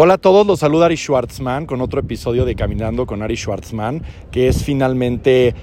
Hola 0.00 0.14
a 0.14 0.18
todos, 0.18 0.46
los 0.46 0.60
saluda 0.60 0.86
Ari 0.86 0.96
Schwartzman 0.96 1.66
con 1.66 1.80
otro 1.80 1.98
episodio 1.98 2.44
de 2.44 2.54
Caminando 2.54 3.04
con 3.04 3.20
Ari 3.20 3.34
Schwartzman, 3.34 4.00
que 4.30 4.46
es 4.46 4.62
finalmente 4.62 5.56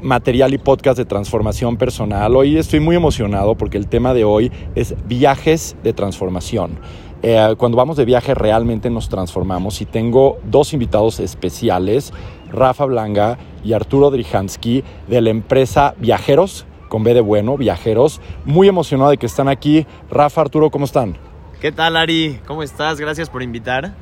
material 0.00 0.54
y 0.54 0.56
podcast 0.56 0.96
de 0.96 1.04
transformación 1.04 1.76
personal. 1.76 2.34
Hoy 2.34 2.56
estoy 2.56 2.80
muy 2.80 2.96
emocionado 2.96 3.56
porque 3.56 3.76
el 3.76 3.86
tema 3.86 4.14
de 4.14 4.24
hoy 4.24 4.50
es 4.74 4.94
viajes 5.06 5.76
de 5.82 5.92
transformación. 5.92 6.78
Eh, 7.22 7.56
cuando 7.58 7.76
vamos 7.76 7.98
de 7.98 8.06
viaje 8.06 8.32
realmente 8.32 8.88
nos 8.88 9.10
transformamos 9.10 9.82
y 9.82 9.84
tengo 9.84 10.38
dos 10.44 10.72
invitados 10.72 11.20
especiales, 11.20 12.14
Rafa 12.50 12.86
Blanca 12.86 13.36
y 13.62 13.74
Arturo 13.74 14.10
Drijansky 14.10 14.82
de 15.08 15.20
la 15.20 15.28
empresa 15.28 15.94
Viajeros, 15.98 16.64
con 16.88 17.04
B 17.04 17.12
de 17.12 17.20
bueno, 17.20 17.58
Viajeros. 17.58 18.22
Muy 18.46 18.66
emocionado 18.66 19.10
de 19.10 19.18
que 19.18 19.26
están 19.26 19.48
aquí. 19.48 19.84
Rafa, 20.10 20.40
Arturo, 20.40 20.70
¿cómo 20.70 20.86
están? 20.86 21.18
¿Qué 21.64 21.72
tal, 21.72 21.96
Ari? 21.96 22.40
¿Cómo 22.46 22.62
estás? 22.62 23.00
Gracias 23.00 23.30
por 23.30 23.42
invitar. 23.42 23.94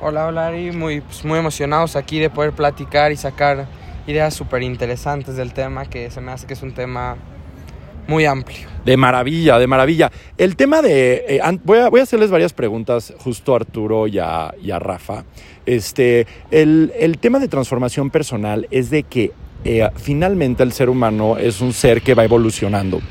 Hola, 0.00 0.28
hola, 0.28 0.46
Ari. 0.46 0.72
Muy, 0.72 1.02
pues, 1.02 1.22
muy 1.22 1.38
emocionados 1.38 1.94
aquí 1.94 2.18
de 2.18 2.30
poder 2.30 2.52
platicar 2.52 3.12
y 3.12 3.16
sacar 3.16 3.66
ideas 4.06 4.32
súper 4.32 4.62
interesantes 4.62 5.36
del 5.36 5.52
tema, 5.52 5.84
que 5.84 6.10
se 6.10 6.22
me 6.22 6.32
hace 6.32 6.46
que 6.46 6.54
es 6.54 6.62
un 6.62 6.72
tema 6.72 7.18
muy 8.08 8.24
amplio. 8.24 8.66
De 8.86 8.96
maravilla, 8.96 9.58
de 9.58 9.66
maravilla. 9.66 10.10
El 10.38 10.56
tema 10.56 10.80
de... 10.80 11.26
Eh, 11.28 11.40
voy, 11.62 11.80
a, 11.80 11.90
voy, 11.90 12.00
a, 12.00 12.04
hacerles 12.04 12.30
varias 12.30 12.54
preguntas 12.54 13.12
justo 13.18 13.52
a 13.52 13.56
Arturo 13.56 14.06
y 14.06 14.18
a, 14.18 14.54
y 14.62 14.70
a 14.70 14.78
Rafa. 14.78 15.24
Este, 15.66 16.26
el, 16.50 16.90
el, 16.98 17.18
tema 17.18 17.38
de 17.38 17.48
transformación 17.48 18.08
personal 18.08 18.66
es 18.70 18.88
de 18.88 19.02
que 19.02 19.32
eh, 19.64 19.86
finalmente 19.96 20.62
el 20.62 20.72
ser 20.72 20.88
humano 20.88 21.36
es 21.36 21.60
un 21.60 21.74
ser 21.74 22.00
que 22.00 22.14
va 22.14 22.24
evolucionando. 22.24 23.02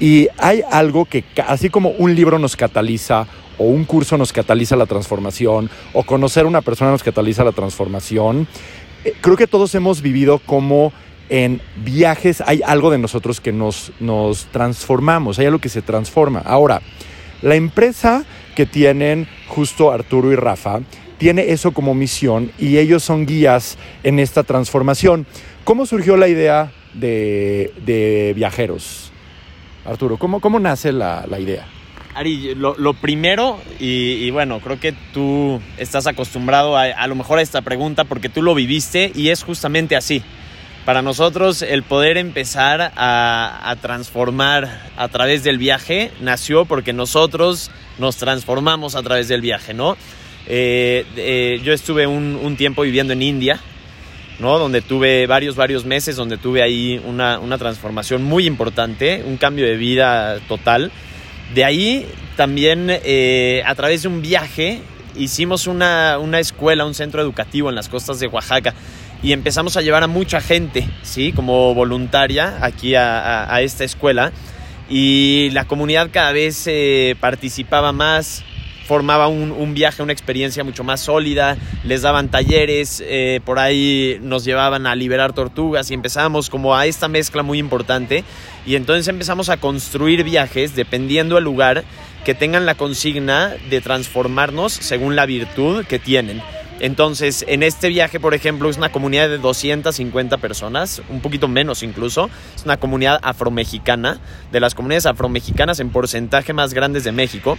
Y 0.00 0.26
hay 0.38 0.62
algo 0.68 1.04
que, 1.04 1.22
así 1.46 1.70
como 1.70 1.90
un 1.90 2.16
libro 2.16 2.40
nos 2.40 2.56
cataliza 2.56 3.28
o 3.58 3.64
un 3.64 3.84
curso 3.84 4.16
nos 4.18 4.32
cataliza 4.32 4.76
la 4.76 4.86
transformación, 4.86 5.70
o 5.92 6.02
conocer 6.04 6.44
a 6.44 6.48
una 6.48 6.62
persona 6.62 6.90
nos 6.90 7.02
cataliza 7.02 7.44
la 7.44 7.52
transformación. 7.52 8.46
Eh, 9.04 9.14
creo 9.20 9.36
que 9.36 9.46
todos 9.46 9.74
hemos 9.74 10.02
vivido 10.02 10.38
como 10.38 10.92
en 11.28 11.60
viajes 11.76 12.42
hay 12.46 12.60
algo 12.64 12.90
de 12.90 12.98
nosotros 12.98 13.40
que 13.40 13.52
nos, 13.52 13.92
nos 14.00 14.44
transformamos, 14.46 15.38
hay 15.38 15.46
algo 15.46 15.60
que 15.60 15.68
se 15.68 15.82
transforma. 15.82 16.40
Ahora, 16.40 16.82
la 17.40 17.54
empresa 17.54 18.24
que 18.54 18.66
tienen 18.66 19.26
justo 19.48 19.90
Arturo 19.90 20.30
y 20.30 20.36
Rafa 20.36 20.80
tiene 21.18 21.50
eso 21.52 21.72
como 21.72 21.94
misión 21.94 22.52
y 22.58 22.78
ellos 22.78 23.02
son 23.02 23.26
guías 23.26 23.78
en 24.02 24.18
esta 24.18 24.42
transformación. 24.42 25.26
¿Cómo 25.64 25.86
surgió 25.86 26.16
la 26.16 26.28
idea 26.28 26.72
de, 26.92 28.32
viajeros? 28.36 29.10
Arturo, 29.86 30.16
¿cómo, 30.18 30.40
cómo 30.40 30.60
nace 30.60 30.92
la 30.92 31.26
idea? 31.38 31.66
Ari, 32.14 32.54
lo, 32.54 32.94
primero, 32.94 33.58
y, 33.80 34.30
bueno, 34.30 34.60
creo 34.60 34.78
que 34.78 34.92
tú 35.14 35.60
estás 35.78 36.06
acostumbrado 36.06 36.76
a, 36.76 36.82
a 36.82 37.06
lo 37.06 37.14
mejor 37.14 37.38
a 37.38 37.42
esta 37.42 37.62
pregunta 37.62 38.04
porque 38.04 38.28
tú 38.28 38.42
lo 38.42 38.54
viviste 38.54 39.12
y 39.14 39.30
es 39.30 39.42
justamente 39.42 39.96
así. 39.96 40.22
Para 40.84 41.00
nosotros 41.00 41.62
el 41.62 41.84
poder 41.84 42.16
empezar 42.16 42.92
a, 42.96 43.76
transformar 43.80 44.90
a 44.96 45.06
través 45.08 45.44
del 45.44 45.56
viaje 45.56 46.10
nació 46.20 46.64
porque 46.64 46.92
nosotros 46.92 47.70
nos 47.98 48.16
transformamos 48.16 48.96
a 48.96 49.02
través 49.02 49.28
del 49.28 49.40
viaje, 49.40 49.74
¿no? 49.74 49.96
Eh, 50.48 51.06
eh, 51.16 51.60
yo 51.62 51.72
estuve 51.72 52.08
un, 52.08 52.36
un, 52.42 52.56
tiempo 52.56 52.82
viviendo 52.82 53.12
en 53.12 53.22
India, 53.22 53.60
¿no? 54.40 54.58
Donde 54.58 54.82
tuve 54.82 55.28
varios, 55.28 55.54
varios 55.54 55.84
meses, 55.84 56.16
donde 56.16 56.36
tuve 56.36 56.64
ahí 56.64 57.00
una, 57.06 57.38
una 57.38 57.58
transformación 57.58 58.24
muy 58.24 58.46
importante, 58.46 59.22
un 59.24 59.36
cambio 59.36 59.66
de 59.66 59.76
vida 59.76 60.40
total. 60.48 60.90
De 61.54 61.64
ahí 61.64 62.06
también 62.36 62.86
eh, 62.88 63.62
a 63.66 63.74
través 63.74 64.02
de 64.02 64.08
un 64.08 64.22
viaje 64.22 64.80
hicimos 65.16 65.66
una, 65.66 66.16
escuela, 66.38 66.86
un 66.86 66.94
centro 66.94 67.20
educativo 67.20 67.68
en 67.68 67.74
las 67.74 67.90
costas 67.90 68.20
de 68.20 68.26
Oaxaca 68.26 68.72
y 69.22 69.32
empezamos 69.32 69.76
a 69.76 69.82
llevar 69.82 70.02
a 70.02 70.06
mucha 70.06 70.40
gente, 70.40 70.88
¿sí? 71.02 71.32
Como 71.32 71.74
voluntaria 71.74 72.56
aquí 72.62 72.94
a, 72.94 73.60
esta 73.60 73.84
escuela 73.84 74.32
y 74.88 75.50
la 75.52 75.66
comunidad 75.66 76.08
cada 76.10 76.32
vez 76.32 76.64
eh, 76.66 77.16
participaba 77.20 77.92
más, 77.92 78.42
formaba 78.86 79.28
un, 79.28 79.74
viaje, 79.74 80.02
una 80.02 80.12
experiencia 80.12 80.64
mucho 80.64 80.84
más 80.84 81.00
sólida, 81.00 81.56
les 81.84 82.02
daban 82.02 82.30
talleres, 82.30 83.02
eh, 83.06 83.40
por 83.44 83.58
ahí 83.58 84.18
nos 84.22 84.44
llevaban 84.44 84.86
a 84.86 84.94
liberar 84.94 85.34
tortugas 85.34 85.90
y 85.90 85.94
empezamos 85.94 86.50
como 86.50 86.74
a 86.74 86.86
esta 86.86 87.08
mezcla 87.08 87.42
muy 87.42 87.58
importante 87.58 88.24
y 88.66 88.76
entonces 88.76 89.08
empezamos 89.08 89.48
a 89.48 89.56
construir 89.56 90.24
viajes 90.24 90.76
dependiendo 90.76 91.34
del 91.34 91.44
lugar 91.44 91.84
que 92.24 92.34
tengan 92.34 92.66
la 92.66 92.74
consigna 92.74 93.52
de 93.70 93.80
transformarnos 93.80 94.72
según 94.72 95.16
la 95.16 95.26
virtud 95.26 95.84
que 95.86 95.98
tienen. 95.98 96.40
Entonces, 96.80 97.44
en 97.46 97.62
este 97.62 97.88
viaje, 97.88 98.18
por 98.18 98.34
ejemplo, 98.34 98.68
es 98.68 98.76
una 98.76 98.90
comunidad 98.90 99.28
de 99.28 99.38
250 99.38 100.38
personas, 100.38 101.00
un 101.10 101.20
poquito 101.20 101.46
menos 101.46 101.84
incluso. 101.84 102.28
Es 102.56 102.64
una 102.64 102.76
comunidad 102.76 103.20
afromexicana, 103.22 104.18
de 104.50 104.58
las 104.58 104.74
comunidades 104.74 105.06
afromexicanas 105.06 105.78
en 105.78 105.90
porcentaje 105.90 106.52
más 106.52 106.74
grandes 106.74 107.04
de 107.04 107.12
México. 107.12 107.56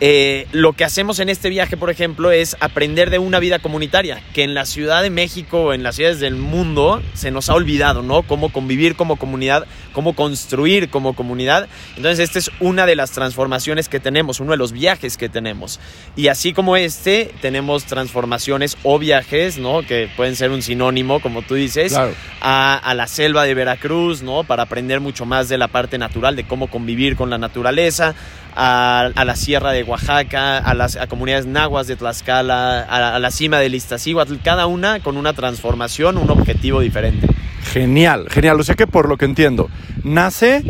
Eh, 0.00 0.46
lo 0.52 0.72
que 0.72 0.84
hacemos 0.84 1.20
en 1.20 1.28
este 1.28 1.48
viaje, 1.48 1.76
por 1.76 1.90
ejemplo, 1.90 2.32
es 2.32 2.56
aprender 2.60 3.10
de 3.10 3.18
una 3.18 3.38
vida 3.38 3.60
comunitaria, 3.60 4.20
que 4.34 4.42
en 4.42 4.54
la 4.54 4.66
Ciudad 4.66 5.02
de 5.02 5.10
México, 5.10 5.72
en 5.72 5.82
las 5.82 5.96
ciudades 5.96 6.18
del 6.18 6.34
mundo, 6.34 7.00
se 7.14 7.30
nos 7.30 7.48
ha 7.50 7.54
olvidado, 7.54 8.02
¿no? 8.02 8.22
Cómo 8.22 8.52
convivir 8.52 8.96
como 8.96 9.16
comunidad, 9.16 9.66
cómo 9.92 10.14
construir 10.14 10.90
como 10.90 11.14
comunidad. 11.14 11.68
Entonces, 11.96 12.20
esta 12.20 12.38
es 12.38 12.50
una 12.58 12.86
de 12.86 12.96
las 12.96 13.12
transformaciones 13.12 13.88
que 13.88 14.00
tenemos, 14.00 14.40
uno 14.40 14.52
de 14.52 14.56
los 14.56 14.72
viajes 14.72 15.16
que 15.16 15.28
tenemos. 15.28 15.78
Y 16.16 16.28
así 16.28 16.52
como 16.52 16.76
este, 16.76 17.32
tenemos 17.40 17.84
transformaciones 17.84 18.76
o 18.82 18.98
viajes, 18.98 19.58
¿no? 19.58 19.82
Que 19.82 20.08
pueden 20.16 20.34
ser 20.34 20.50
un 20.50 20.62
sinónimo, 20.62 21.20
como 21.20 21.42
tú 21.42 21.54
dices, 21.54 21.94
a, 21.94 22.76
a 22.76 22.94
la 22.94 23.06
selva 23.06 23.44
de 23.44 23.54
Veracruz, 23.54 24.22
¿no? 24.22 24.44
Para 24.44 24.64
aprender 24.64 25.00
mucho 25.00 25.26
más 25.26 25.48
de 25.48 25.58
la 25.58 25.68
parte 25.68 25.98
natural, 25.98 26.34
de 26.34 26.44
cómo 26.44 26.68
convivir 26.68 27.14
con 27.14 27.30
la 27.30 27.38
naturaleza 27.38 28.14
a, 28.54 29.10
la 29.24 29.36
sierra 29.36 29.72
de 29.72 29.82
Oaxaca, 29.82 30.58
a 30.58 30.74
las 30.74 30.98
comunidades 31.08 31.46
nahuas 31.46 31.86
de 31.86 31.96
Tlaxcala, 31.96 32.80
a, 32.82 33.18
la 33.18 33.30
cima 33.30 33.58
de 33.58 33.68
Iztaccíhuatl, 33.68 34.36
cada 34.42 34.66
una 34.66 35.00
con 35.00 35.16
una 35.16 35.32
transformación, 35.32 36.18
un 36.18 36.30
objetivo 36.30 36.80
diferente. 36.80 37.28
Genial, 37.72 38.28
genial. 38.28 38.60
O 38.60 38.64
sea 38.64 38.74
que 38.74 38.86
por 38.86 39.08
lo 39.08 39.16
que 39.16 39.24
entiendo, 39.24 39.70
nace 40.04 40.62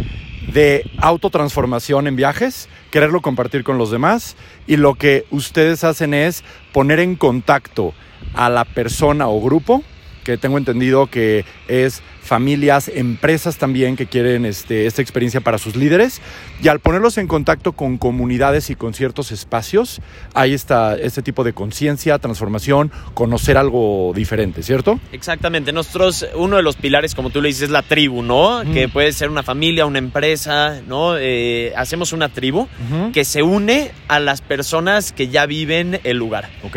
de 0.53 0.91
autotransformación 0.99 2.07
en 2.07 2.17
viajes, 2.17 2.69
quererlo 2.91 3.23
compartir 3.23 3.65
con 3.65 3.79
los 3.79 3.91
demás 3.91 4.37
y 4.67 4.77
lo 4.77 4.95
que 4.95 5.25
ustedes 5.31 5.85
hacen 5.85 6.15
es 6.15 6.45
poner 6.73 7.01
en 7.01 7.17
contacto 7.17 7.95
a 8.35 8.51
la 8.51 8.65
persona 8.65 9.29
o 9.29 9.41
grupo 9.41 9.83
que 10.25 10.39
tengo 10.39 10.59
entendido 10.59 11.07
que 11.07 11.45
es 11.69 12.03
familias, 12.23 12.89
empresas 12.89 13.59
también 13.59 13.97
que 13.97 14.07
quieren 14.07 14.47
este, 14.47 14.87
esta 14.87 15.03
experiencia 15.03 15.41
para 15.41 15.59
sus 15.59 15.77
líderes. 15.77 16.21
Y 16.63 16.69
al 16.69 16.81
ponerlos 16.81 17.19
en 17.19 17.27
contacto 17.27 17.73
con 17.73 17.99
comunidades 17.99 18.71
y 18.71 18.77
con 18.77 18.95
ciertos 18.95 19.33
espacios, 19.33 20.01
hay 20.33 20.55
esta, 20.55 20.95
este 20.97 21.23
tipo 21.23 21.45
de 21.45 21.53
conciencia, 21.53 22.19
transformación, 22.19 22.93
conocer 23.15 23.57
algo 23.57 24.13
diferente, 24.15 24.63
¿cierto? 24.63 25.01
Exactamente. 25.11 25.73
Nosotros, 25.73 26.27
uno 26.35 26.57
de 26.57 26.63
los 26.63 26.77
pilares, 26.77 27.15
como 27.15 27.31
tú 27.31 27.43
le 27.43 27.49
dices, 27.49 27.63
es 27.63 27.71
la 27.71 27.83
tribu, 27.83 28.23
¿no? 28.23 28.63
Que 28.73 28.89
puede 28.89 29.13
ser 29.13 29.29
una 29.29 29.43
familia, 29.43 29.87
una 29.87 29.99
empresa, 29.99 30.81
¿no? 30.87 31.17
Eh, 31.19 31.73
hacemos 31.77 32.13
una 32.13 32.29
tribu 32.29 32.69
que 33.13 33.25
se 33.25 33.43
une 33.43 33.91
a 34.09 34.21
las 34.21 34.41
personas 34.41 35.13
que 35.13 35.29
ya 35.29 35.47
viven 35.47 36.01
el 36.05 36.17
lugar. 36.17 36.49
Ok. 36.65 36.77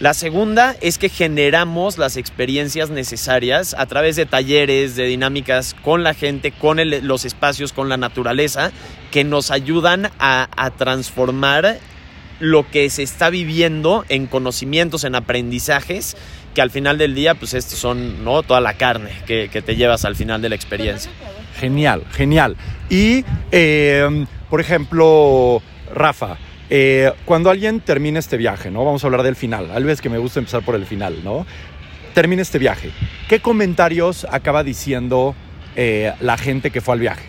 La 0.00 0.14
segunda 0.14 0.74
es 0.80 0.96
que 0.96 1.10
generamos 1.10 1.98
las 1.98 2.16
experiencias 2.16 2.88
necesarias 2.88 3.76
a 3.76 3.84
través 3.84 4.16
de 4.16 4.24
talleres, 4.24 4.96
de 4.96 5.04
dinámicas 5.04 5.76
con 5.82 6.02
la 6.02 6.14
gente, 6.14 6.52
con 6.52 6.78
los 7.06 7.26
espacios, 7.26 7.74
con 7.74 7.90
la 7.90 7.98
naturaleza, 7.98 8.72
que 9.10 9.24
nos 9.24 9.50
ayudan 9.50 10.10
a, 10.18 10.48
transformar 10.78 11.78
lo 12.38 12.66
que 12.70 12.88
se 12.88 13.02
está 13.02 13.28
viviendo 13.28 14.06
en 14.08 14.26
conocimientos, 14.26 15.04
en 15.04 15.16
aprendizajes, 15.16 16.16
que 16.54 16.62
al 16.62 16.70
final 16.70 16.96
del 16.96 17.14
día, 17.14 17.34
pues 17.34 17.52
estos 17.52 17.78
son 17.78 18.24
¿no? 18.24 18.42
toda 18.42 18.62
la 18.62 18.78
carne 18.78 19.10
que, 19.26 19.48
te 19.50 19.76
llevas 19.76 20.06
al 20.06 20.16
final 20.16 20.40
de 20.40 20.48
la 20.48 20.54
experiencia. 20.54 21.12
Genial, 21.58 22.04
genial. 22.12 22.56
Y, 22.88 23.22
eh, 23.52 24.24
por 24.48 24.62
ejemplo, 24.62 25.60
Rafa, 25.94 26.38
eh, 26.70 27.12
cuando 27.24 27.50
alguien 27.50 27.80
termina 27.80 28.20
este 28.20 28.36
viaje, 28.36 28.70
¿no? 28.70 28.84
Vamos 28.84 29.02
a 29.02 29.08
hablar 29.08 29.24
del 29.24 29.34
final. 29.34 29.70
Al 29.72 29.84
vez 29.84 30.00
que 30.00 30.08
me 30.08 30.18
gusta 30.18 30.38
empezar 30.38 30.64
por 30.64 30.76
el 30.76 30.86
final, 30.86 31.24
¿no? 31.24 31.44
Termina 32.14 32.42
este 32.42 32.58
viaje. 32.58 32.92
¿Qué 33.28 33.40
comentarios 33.40 34.26
acaba 34.30 34.62
diciendo 34.62 35.34
eh, 35.74 36.12
la 36.20 36.38
gente 36.38 36.70
que 36.70 36.80
fue 36.80 36.94
al 36.94 37.00
viaje? 37.00 37.24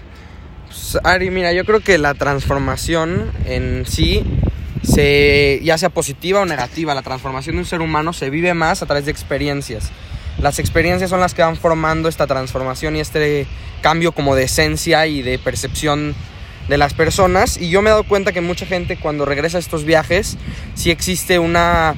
Pues, 0.67 0.97
Ari, 1.03 1.31
mira, 1.31 1.53
yo 1.53 1.65
creo 1.65 1.79
que 1.79 1.97
la 1.97 2.13
transformación 2.13 3.31
en 3.45 3.85
sí, 3.87 4.23
se, 4.83 5.59
ya 5.63 5.77
sea 5.77 5.89
positiva 5.89 6.41
o 6.41 6.45
negativa, 6.45 6.93
la 6.93 7.01
transformación 7.01 7.55
de 7.55 7.61
un 7.61 7.65
ser 7.65 7.81
humano 7.81 8.13
se 8.13 8.29
vive 8.29 8.53
más 8.53 8.83
a 8.83 8.85
través 8.85 9.05
de 9.05 9.11
experiencias. 9.11 9.91
Las 10.39 10.59
experiencias 10.59 11.09
son 11.09 11.19
las 11.19 11.33
que 11.33 11.41
van 11.41 11.57
formando 11.57 12.09
esta 12.09 12.27
transformación 12.27 12.95
y 12.95 12.99
este 12.99 13.47
cambio 13.81 14.11
como 14.11 14.35
de 14.35 14.43
esencia 14.43 15.07
y 15.07 15.23
de 15.23 15.39
percepción 15.39 16.15
de 16.67 16.77
las 16.77 16.93
personas 16.93 17.57
y 17.57 17.69
yo 17.69 17.81
me 17.81 17.89
he 17.89 17.91
dado 17.91 18.03
cuenta 18.03 18.31
que 18.31 18.41
mucha 18.41 18.65
gente 18.65 18.97
cuando 18.97 19.25
regresa 19.25 19.57
a 19.57 19.59
estos 19.59 19.83
viajes 19.83 20.37
sí 20.73 20.91
existe 20.91 21.39
una, 21.39 21.95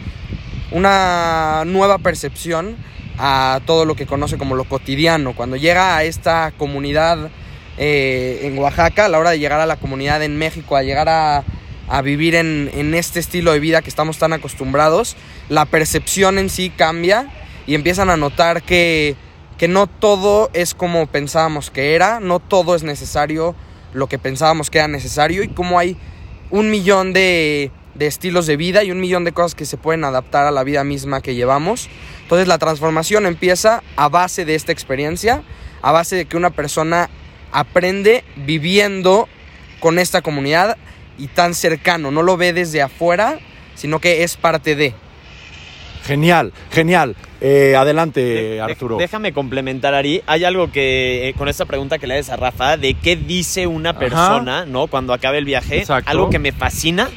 una 0.72 1.64
nueva 1.66 1.98
percepción 2.00 2.76
a 3.18 3.62
todo 3.66 3.86
lo 3.86 3.96
que 3.96 4.06
conoce 4.06 4.38
como 4.38 4.56
lo 4.56 4.64
cotidiano. 4.64 5.36
Cuando 5.36 5.56
llega 5.56 5.98
a 5.98 6.04
esta 6.04 6.52
comunidad 6.58 7.30
eh, 7.78 8.42
en 8.44 8.58
Oaxaca, 8.58 9.06
a 9.06 9.10
la 9.10 9.20
hora 9.20 9.32
de 9.32 9.40
llegar 9.40 9.60
a 9.60 9.66
la 9.66 9.78
comunidad 9.78 10.24
en 10.24 10.38
México, 10.38 10.76
a 10.76 10.84
llegar 10.84 11.10
a, 11.10 11.44
a 11.88 12.02
vivir 12.02 12.36
en, 12.36 12.72
en 12.74 12.94
este 12.94 13.20
estilo 13.20 13.52
de 13.52 13.60
vida 13.60 13.82
que 13.82 13.90
estamos 13.90 14.18
tan 14.18 14.34
acostumbrados, 14.34 15.16
la 15.50 15.66
percepción 15.66 16.40
en 16.40 16.50
sí 16.50 16.70
cambia 16.70 17.28
y 17.68 17.76
empiezan 17.76 18.10
a 18.10 18.18
notar 18.18 18.64
que, 18.64 19.16
que 19.58 19.68
no 19.68 19.88
todo 19.88 20.50
es 20.54 20.74
como 20.74 21.08
pensábamos 21.08 21.70
que 21.70 21.96
era, 21.96 22.20
no 22.20 22.40
todo 22.40 22.76
es 22.76 22.84
necesario 22.84 23.56
lo 23.94 24.08
que 24.08 24.20
pensábamos 24.20 24.70
que 24.70 24.80
era 24.80 24.88
necesario 24.88 25.44
y 25.44 25.48
como 25.48 25.80
hay 25.80 25.98
un 26.50 26.70
millón 26.70 27.14
de, 27.14 27.72
de 27.96 28.08
estilos 28.08 28.48
de 28.48 28.58
vida 28.58 28.84
y 28.84 28.92
un 28.92 29.00
millón 29.00 29.24
de 29.24 29.32
cosas 29.32 29.56
que 29.56 29.66
se 29.66 29.78
pueden 29.78 30.04
adaptar 30.04 30.46
a 30.46 30.52
la 30.52 30.64
vida 30.64 30.84
misma 30.84 31.22
que 31.22 31.36
llevamos. 31.36 31.90
Entonces 32.24 32.48
la 32.48 32.58
transformación 32.58 33.26
empieza 33.26 33.84
a 33.96 34.10
base 34.10 34.46
de 34.46 34.56
esta 34.56 34.72
experiencia, 34.72 35.44
a 35.82 35.92
base 35.92 36.16
de 36.16 36.26
que 36.26 36.38
una 36.38 36.50
persona 36.50 37.10
aprende 37.52 38.24
viviendo 38.36 39.28
con 39.80 40.00
esta 40.00 40.22
comunidad 40.22 40.78
y 41.18 41.28
tan 41.28 41.54
cercano, 41.54 42.10
no 42.10 42.24
lo 42.24 42.38
ve 42.38 42.54
desde 42.54 42.82
afuera, 42.82 43.40
sino 43.76 44.00
que 44.00 44.24
es 44.24 44.38
parte 44.38 44.76
de. 44.76 44.94
Genial, 46.06 46.52
genial. 46.72 47.16
Eh, 47.42 47.76
adelante, 47.78 48.22
De- 48.22 48.62
Arturo. 48.62 48.98
Déjame 48.98 49.34
complementar, 49.34 49.94
Ari. 49.94 50.22
Hay 50.28 50.44
algo 50.44 50.72
que, 50.72 51.30
eh, 51.30 51.34
con 51.34 51.48
esta 51.50 51.66
pregunta 51.66 51.98
que 52.00 52.08
le 52.08 52.16
haces 52.16 52.30
a 52.30 52.36
Rafa, 52.36 52.78
de 52.78 52.94
qué 52.94 53.16
dice 53.16 53.68
una 53.68 53.98
persona, 53.98 54.66
¿no? 54.66 54.88
Cuando 54.88 55.14
acabe 55.14 55.38
el 55.38 55.46
viaje. 55.46 55.80
Exacto. 55.80 56.10
Algo 56.12 56.30
que 56.30 56.40
me 56.40 56.52
fascina 56.52 57.10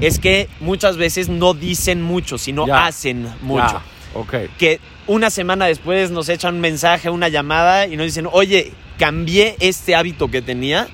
es 0.00 0.18
que 0.18 0.48
muchas 0.60 0.96
veces 0.96 1.28
no 1.28 1.54
dicen 1.54 2.02
mucho, 2.02 2.38
sino 2.38 2.66
Ya. 2.66 2.86
hacen 2.86 3.28
mucho. 3.42 3.66
Ya, 3.66 3.82
ok. 4.14 4.34
Que 4.58 4.80
una 5.06 5.30
semana 5.30 5.66
después 5.66 6.10
nos 6.10 6.28
echan 6.28 6.56
un 6.56 6.60
mensaje, 6.60 7.08
una 7.10 7.28
llamada 7.28 7.86
y 7.86 7.96
nos 7.96 8.06
dicen, 8.06 8.28
oye, 8.30 8.72
cambié 8.98 9.56
este 9.60 9.94
hábito 9.94 10.28
que 10.28 10.42
tenía 10.42 10.86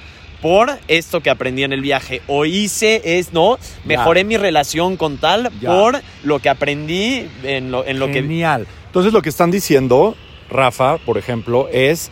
por 0.44 0.79
esto 0.88 1.23
que 1.23 1.31
aprendí 1.31 1.62
en 1.62 1.73
el 1.73 1.81
viaje. 1.81 2.20
O 2.26 2.44
hice 2.44 3.00
es, 3.02 3.32
no, 3.32 3.58
mejoré 3.87 4.25
mi 4.25 4.37
relación 4.37 4.99
con 4.99 5.17
tal 5.17 5.50
Ya. 5.58 5.70
por 5.70 6.02
lo 6.23 6.38
que 6.38 6.50
aprendí 6.50 7.26
en 7.44 7.70
lo, 7.70 7.87
en 7.87 7.99
lo 7.99 8.08
que... 8.08 8.20
Genial. 8.20 8.67
Entonces 8.85 9.14
lo 9.14 9.23
que 9.23 9.31
están 9.31 9.50
diciendo, 9.50 10.14
Rafa, 10.50 10.99
por 10.99 11.17
ejemplo, 11.17 11.70
es 11.73 12.11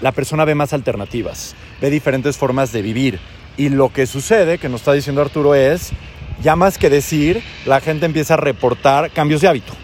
la 0.00 0.12
persona 0.12 0.46
ve 0.46 0.54
más 0.54 0.72
alternativas, 0.72 1.54
ve 1.78 1.90
diferentes 1.90 2.38
formas 2.38 2.72
de 2.72 2.80
vivir. 2.80 3.18
Y 3.58 3.68
lo 3.68 3.92
que 3.92 4.06
sucede, 4.06 4.56
que 4.56 4.70
nos 4.70 4.80
está 4.80 4.94
diciendo 4.94 5.20
Arturo, 5.20 5.54
es, 5.54 5.90
ya 6.42 6.56
más 6.56 6.78
que 6.78 6.88
decir, 6.88 7.42
la 7.66 7.82
gente 7.82 8.06
empieza 8.06 8.32
a 8.32 8.38
reportar 8.38 9.10
cambios 9.10 9.42
de 9.42 9.48
hábito. 9.48 9.74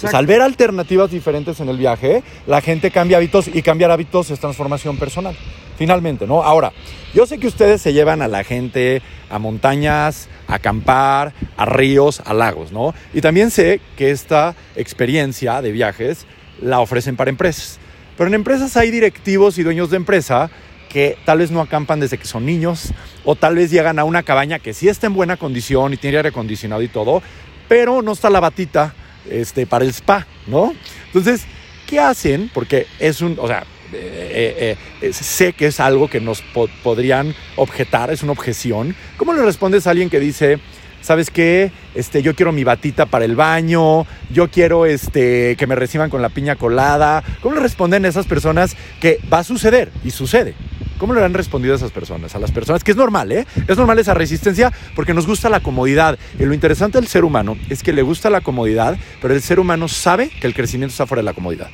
Pues 0.00 0.12
al 0.12 0.26
ver 0.26 0.42
alternativas 0.42 1.12
diferentes 1.12 1.60
en 1.60 1.68
el 1.68 1.76
viaje, 1.76 2.24
la 2.48 2.60
gente 2.60 2.90
cambia 2.90 3.18
hábitos 3.18 3.46
y 3.46 3.62
cambiar 3.62 3.92
hábitos 3.92 4.32
es 4.32 4.40
transformación 4.40 4.96
personal. 4.96 5.36
Finalmente, 5.76 6.26
¿no? 6.26 6.42
Ahora, 6.42 6.72
yo 7.14 7.26
sé 7.26 7.38
que 7.38 7.46
ustedes 7.46 7.82
se 7.82 7.92
llevan 7.92 8.22
a 8.22 8.28
la 8.28 8.44
gente 8.44 9.02
a 9.30 9.38
montañas, 9.38 10.28
a 10.48 10.56
acampar, 10.56 11.32
a 11.56 11.64
ríos, 11.64 12.22
a 12.24 12.34
lagos, 12.34 12.72
¿no? 12.72 12.94
Y 13.12 13.20
también 13.20 13.50
sé 13.50 13.80
que 13.96 14.10
esta 14.10 14.54
experiencia 14.74 15.60
de 15.62 15.72
viajes 15.72 16.26
la 16.60 16.80
ofrecen 16.80 17.16
para 17.16 17.30
empresas. 17.30 17.78
Pero 18.16 18.28
en 18.28 18.34
empresas 18.34 18.76
hay 18.76 18.90
directivos 18.90 19.58
y 19.58 19.62
dueños 19.62 19.90
de 19.90 19.96
empresa 19.98 20.50
que 20.88 21.18
tal 21.24 21.38
vez 21.38 21.50
no 21.50 21.60
acampan 21.60 22.00
desde 22.00 22.16
que 22.16 22.26
son 22.26 22.46
niños 22.46 22.92
o 23.24 23.36
tal 23.36 23.56
vez 23.56 23.70
llegan 23.70 23.98
a 23.98 24.04
una 24.04 24.22
cabaña 24.22 24.58
que 24.58 24.72
sí 24.72 24.88
está 24.88 25.06
en 25.06 25.14
buena 25.14 25.36
condición 25.36 25.92
y 25.92 25.96
tiene 25.96 26.16
aire 26.16 26.30
acondicionado 26.30 26.80
y 26.82 26.88
todo, 26.88 27.22
pero 27.68 28.00
no 28.00 28.12
está 28.12 28.30
la 28.30 28.40
batita 28.40 28.94
este, 29.28 29.66
para 29.66 29.84
el 29.84 29.90
spa, 29.90 30.26
¿no? 30.46 30.72
Entonces, 31.06 31.44
¿qué 31.86 32.00
hacen? 32.00 32.50
Porque 32.54 32.86
es 32.98 33.20
un, 33.20 33.36
o 33.38 33.46
sea, 33.46 33.64
eh, 33.92 34.76
eh, 35.02 35.12
sé 35.12 35.52
que 35.52 35.66
es 35.66 35.80
algo 35.80 36.08
que 36.08 36.20
nos 36.20 36.42
po- 36.42 36.68
podrían 36.82 37.34
objetar, 37.56 38.10
es 38.10 38.22
una 38.22 38.32
objeción. 38.32 38.94
¿Cómo 39.16 39.32
le 39.32 39.42
respondes 39.42 39.86
a 39.86 39.90
alguien 39.90 40.10
que 40.10 40.20
dice, 40.20 40.58
¿sabes 41.00 41.30
qué? 41.30 41.70
Este, 41.94 42.22
yo 42.22 42.34
quiero 42.34 42.52
mi 42.52 42.64
batita 42.64 43.06
para 43.06 43.24
el 43.24 43.36
baño, 43.36 44.06
yo 44.30 44.50
quiero 44.50 44.86
este, 44.86 45.56
que 45.56 45.66
me 45.66 45.74
reciban 45.74 46.10
con 46.10 46.20
la 46.22 46.28
piña 46.28 46.56
colada. 46.56 47.22
¿Cómo 47.42 47.54
le 47.54 47.60
responden 47.60 48.04
a 48.04 48.08
esas 48.08 48.26
personas 48.26 48.76
que 49.00 49.18
va 49.32 49.38
a 49.38 49.44
suceder 49.44 49.90
y 50.04 50.10
sucede? 50.10 50.54
¿Cómo 50.98 51.12
le 51.12 51.22
han 51.22 51.34
respondido 51.34 51.74
a 51.74 51.76
esas 51.76 51.92
personas? 51.92 52.34
A 52.34 52.38
las 52.38 52.52
personas, 52.52 52.82
que 52.82 52.90
es 52.90 52.96
normal, 52.96 53.30
¿eh? 53.30 53.46
Es 53.68 53.76
normal 53.76 53.98
esa 53.98 54.14
resistencia 54.14 54.72
porque 54.94 55.12
nos 55.12 55.26
gusta 55.26 55.50
la 55.50 55.60
comodidad. 55.60 56.18
Y 56.38 56.44
lo 56.44 56.54
interesante 56.54 56.98
del 56.98 57.06
ser 57.06 57.24
humano 57.24 57.58
es 57.68 57.82
que 57.82 57.92
le 57.92 58.00
gusta 58.00 58.30
la 58.30 58.40
comodidad, 58.40 58.96
pero 59.20 59.34
el 59.34 59.42
ser 59.42 59.60
humano 59.60 59.88
sabe 59.88 60.30
que 60.40 60.46
el 60.46 60.54
crecimiento 60.54 60.92
está 60.92 61.06
fuera 61.06 61.20
de 61.20 61.26
la 61.26 61.34
comodidad. 61.34 61.68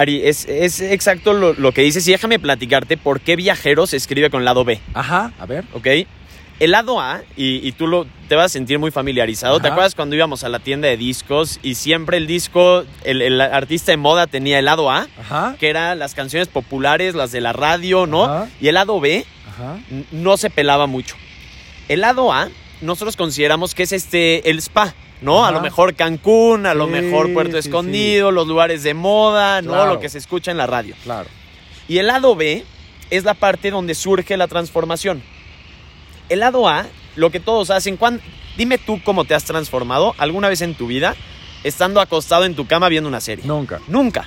Ari, 0.00 0.22
es, 0.26 0.44
es 0.46 0.80
exacto 0.80 1.32
lo, 1.32 1.52
lo 1.54 1.72
que 1.72 1.82
dices 1.82 2.06
y 2.08 2.12
déjame 2.12 2.38
platicarte 2.38 2.96
por 2.96 3.20
qué 3.20 3.36
viajero 3.36 3.86
se 3.86 3.96
escribe 3.96 4.30
con 4.30 4.44
lado 4.44 4.64
B, 4.64 4.80
Ajá, 4.94 5.32
a 5.38 5.46
ver. 5.46 5.64
¿ok? 5.72 5.86
El 6.58 6.70
lado 6.70 7.00
A, 7.00 7.20
y, 7.36 7.66
y 7.68 7.72
tú 7.72 7.86
lo, 7.86 8.06
te 8.28 8.34
vas 8.34 8.46
a 8.46 8.48
sentir 8.48 8.78
muy 8.78 8.90
familiarizado, 8.90 9.60
¿te 9.60 9.68
acuerdas 9.68 9.94
cuando 9.94 10.16
íbamos 10.16 10.42
a 10.42 10.48
la 10.48 10.58
tienda 10.58 10.88
de 10.88 10.96
discos 10.96 11.60
y 11.62 11.74
siempre 11.74 12.16
el 12.16 12.26
disco, 12.26 12.84
el, 13.04 13.20
el 13.20 13.40
artista 13.42 13.92
de 13.92 13.98
moda 13.98 14.26
tenía 14.26 14.58
el 14.58 14.64
lado 14.64 14.90
A, 14.90 15.06
Ajá. 15.20 15.56
que 15.60 15.68
eran 15.68 15.98
las 15.98 16.14
canciones 16.14 16.48
populares, 16.48 17.14
las 17.14 17.30
de 17.30 17.42
la 17.42 17.52
radio, 17.52 18.06
¿no? 18.06 18.24
Ajá. 18.24 18.48
Y 18.58 18.68
el 18.68 18.74
lado 18.74 18.98
B 19.00 19.26
no 20.12 20.36
se 20.38 20.48
pelaba 20.50 20.86
mucho. 20.86 21.14
El 21.88 22.00
lado 22.00 22.32
A, 22.32 22.48
nosotros 22.80 23.16
consideramos 23.16 23.74
que 23.74 23.82
es 23.82 23.92
este 23.92 24.48
el 24.50 24.58
spa, 24.58 24.94
¿no? 25.20 25.44
A 25.46 25.50
lo 25.50 25.60
mejor 25.60 25.94
Cancún, 25.94 26.66
a 26.66 26.74
lo 26.74 26.86
Sí, 26.86 26.92
mejor 26.92 27.32
Puerto 27.32 27.52
sí, 27.60 27.68
Escondido, 27.68 28.30
los 28.30 28.46
lugares 28.46 28.82
de 28.82 28.94
moda, 28.94 29.62
¿no? 29.62 29.86
Lo 29.86 30.00
que 30.00 30.08
se 30.08 30.18
escucha 30.18 30.50
en 30.50 30.56
la 30.58 30.66
radio. 30.66 30.94
Claro. 31.04 31.28
Y 31.88 31.98
el 31.98 32.06
lado 32.08 32.34
B 32.36 32.64
es 33.10 33.24
la 33.24 33.34
parte 33.34 33.70
donde 33.70 33.94
surge 33.94 34.36
la 34.36 34.48
transformación. 34.48 35.22
El 36.28 36.40
lado 36.40 36.68
A, 36.68 36.86
lo 37.14 37.30
que 37.30 37.40
todos 37.40 37.70
hacen, 37.70 37.96
cuan- 37.96 38.20
dime 38.56 38.78
tú 38.78 39.00
cómo 39.04 39.24
te 39.24 39.34
has 39.34 39.44
transformado 39.44 40.14
alguna 40.18 40.48
vez 40.48 40.60
en 40.60 40.74
tu 40.74 40.86
vida 40.88 41.14
estando 41.64 42.00
acostado 42.00 42.44
en 42.44 42.54
tu 42.54 42.66
cama 42.66 42.88
viendo 42.88 43.08
una 43.08 43.20
serie. 43.20 43.44
Nunca. 43.46 43.80
Nunca. 43.88 44.26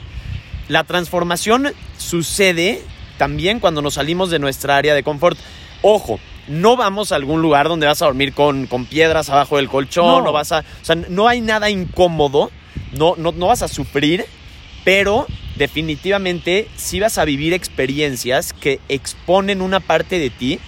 La 0.70 0.84
transformación 0.84 1.74
sucede 1.98 2.82
también 3.18 3.60
cuando 3.60 3.82
nos 3.82 3.96
salimos 3.96 4.30
de 4.30 4.40
nuestra 4.40 4.78
área 4.78 4.94
de 4.94 5.04
confort. 5.04 5.38
Ojo, 5.82 6.20
no 6.50 6.76
vamos 6.76 7.12
a 7.12 7.16
algún 7.16 7.42
lugar 7.42 7.68
donde 7.70 7.88
vas 7.88 8.02
a 8.02 8.06
dormir 8.06 8.34
con, 8.34 8.68
con 8.68 8.86
piedras 8.86 9.30
abajo 9.30 9.58
del 9.58 9.70
colchón, 9.70 10.06
No. 10.06 10.22
no. 10.22 10.32
vas 10.34 10.52
a. 10.52 10.60
O 10.60 10.86
sea, 10.86 10.96
no 10.96 11.28
hay 11.28 11.40
nada 11.42 11.70
incómodo, 11.70 12.52
no, 12.98 13.14
no, 13.18 13.32
no 13.32 13.48
vas 13.48 13.62
a 13.62 13.68
sufrir, 13.68 14.26
pero 14.84 15.26
definitivamente 15.56 16.68
sí 16.76 17.00
vas 17.00 17.18
a 17.18 17.26
vivir 17.26 17.54
experiencias 17.54 18.54
que 18.54 18.80
exponen 18.90 19.62
una 19.62 19.80
parte 19.80 20.20
de 20.20 20.30
ti 20.30 20.60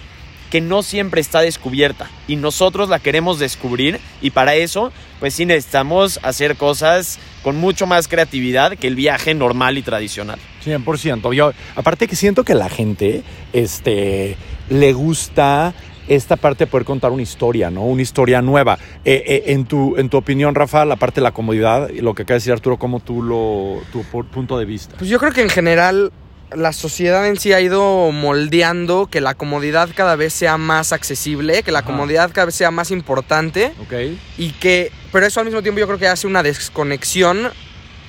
que 0.50 0.60
no 0.60 0.82
siempre 0.82 1.20
está 1.22 1.40
descubierta 1.40 2.10
y 2.28 2.36
nosotros 2.36 2.90
la 2.90 2.98
queremos 2.98 3.38
descubrir 3.38 3.98
y 4.20 4.30
para 4.30 4.54
eso 4.54 4.92
pues 5.18 5.32
sí 5.34 5.46
necesitamos 5.46 6.20
hacer 6.22 6.56
cosas 6.56 7.18
con 7.42 7.56
mucho 7.56 7.86
más 7.86 8.06
creatividad 8.06 8.76
que 8.76 8.86
el 8.86 8.94
viaje 8.94 9.32
normal 9.34 9.78
y 9.78 9.82
tradicional. 9.82 10.38
100%. 10.64 11.32
Yo, 11.34 11.52
aparte 11.74 12.06
que 12.06 12.16
siento 12.16 12.44
que 12.44 12.54
la 12.54 12.68
gente 12.68 13.22
este, 13.54 14.36
le 14.72 14.92
gusta 14.92 15.74
esta 16.08 16.36
parte 16.36 16.64
de 16.64 16.70
poder 16.70 16.84
contar 16.84 17.12
una 17.12 17.22
historia, 17.22 17.70
¿no? 17.70 17.84
Una 17.84 18.02
historia 18.02 18.42
nueva. 18.42 18.78
Eh, 19.04 19.22
eh, 19.26 19.42
en, 19.46 19.66
tu, 19.66 19.96
en 19.96 20.08
tu 20.08 20.16
opinión, 20.16 20.54
Rafa, 20.54 20.84
la 20.84 20.96
parte 20.96 21.20
de 21.20 21.24
la 21.24 21.32
comodidad, 21.32 21.90
lo 21.90 22.14
que 22.14 22.22
acaba 22.22 22.34
de 22.34 22.38
decir 22.40 22.52
Arturo, 22.52 22.78
¿cómo 22.78 23.00
tú 23.00 23.22
lo, 23.22 23.80
tu 23.92 24.02
punto 24.24 24.58
de 24.58 24.64
vista? 24.64 24.96
Pues 24.98 25.08
yo 25.08 25.18
creo 25.18 25.32
que 25.32 25.42
en 25.42 25.48
general 25.48 26.12
la 26.54 26.72
sociedad 26.72 27.26
en 27.26 27.38
sí 27.38 27.52
ha 27.52 27.60
ido 27.60 28.10
moldeando 28.12 29.06
que 29.06 29.20
la 29.20 29.34
comodidad 29.34 29.88
cada 29.94 30.16
vez 30.16 30.32
sea 30.32 30.58
más 30.58 30.92
accesible, 30.92 31.62
que 31.62 31.72
la 31.72 31.80
Ajá. 31.80 31.86
comodidad 31.86 32.30
cada 32.32 32.46
vez 32.46 32.54
sea 32.54 32.70
más 32.70 32.90
importante 32.90 33.72
¿Ok? 33.80 34.18
y 34.36 34.50
que, 34.50 34.92
pero 35.12 35.24
eso 35.24 35.40
al 35.40 35.46
mismo 35.46 35.62
tiempo 35.62 35.78
yo 35.80 35.86
creo 35.86 35.98
que 35.98 36.08
hace 36.08 36.26
una 36.26 36.42
desconexión 36.42 37.48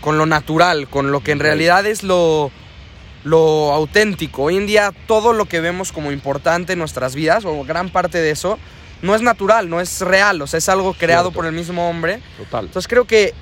con 0.01 0.17
lo 0.17 0.25
natural, 0.25 0.89
con 0.89 1.11
lo 1.13 1.21
que 1.21 1.31
en 1.31 1.39
realidad 1.39 1.85
es 1.85 2.03
lo, 2.03 2.51
lo 3.23 3.71
auténtico. 3.71 4.43
Hoy 4.43 4.57
en 4.57 4.67
día 4.67 4.93
todo 5.07 5.33
lo 5.33 5.45
que 5.45 5.59
vemos 5.59 5.91
como 5.91 6.11
importante 6.11 6.73
en 6.73 6.79
nuestras 6.79 7.15
vidas, 7.15 7.45
o 7.45 7.63
gran 7.63 7.89
parte 7.89 8.19
de 8.19 8.31
eso, 8.31 8.59
no 9.01 9.15
es 9.15 9.21
natural, 9.21 9.69
no 9.69 9.81
es 9.81 10.01
real, 10.01 10.41
o 10.41 10.47
sea, 10.47 10.57
es 10.57 10.69
algo 10.69 10.93
creado 10.93 11.25
Cierto. 11.25 11.35
por 11.35 11.45
el 11.45 11.53
mismo 11.53 11.89
hombre. 11.89 12.21
Total. 12.37 12.65
Entonces 12.65 12.87
creo 12.87 13.05
que 13.05 13.33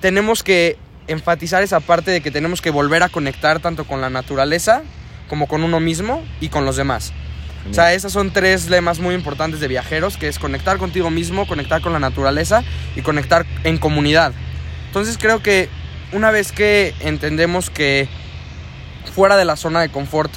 tenemos 0.00 0.42
que 0.42 0.78
enfatizar 1.08 1.62
esa 1.62 1.80
parte 1.80 2.10
de 2.10 2.20
que 2.20 2.30
tenemos 2.30 2.60
que 2.60 2.70
volver 2.70 3.02
a 3.02 3.08
conectar 3.08 3.60
tanto 3.60 3.84
con 3.84 4.00
la 4.00 4.10
naturaleza 4.10 4.82
como 5.28 5.46
con 5.46 5.62
uno 5.62 5.80
mismo 5.80 6.22
y 6.40 6.48
con 6.48 6.64
los 6.64 6.76
demás. 6.76 7.12
O 7.68 7.74
sea, 7.74 7.92
esos 7.92 8.12
son 8.12 8.30
tres 8.32 8.70
lemas 8.70 8.98
muy 8.98 9.14
importantes 9.14 9.60
de 9.60 9.68
viajeros, 9.68 10.16
que 10.16 10.28
es 10.28 10.38
conectar 10.38 10.78
contigo 10.78 11.10
mismo, 11.10 11.46
conectar 11.46 11.82
con 11.82 11.92
la 11.92 11.98
naturaleza 11.98 12.62
y 12.96 13.02
conectar 13.02 13.44
en 13.64 13.76
comunidad. 13.76 14.32
Entonces 14.86 15.18
creo 15.18 15.42
que 15.42 15.68
una 16.12 16.30
vez 16.30 16.52
que 16.52 16.94
entendemos 17.00 17.68
que 17.68 18.08
fuera 19.14 19.36
de 19.36 19.44
la 19.44 19.56
zona 19.56 19.80
de 19.80 19.88
confort 19.88 20.32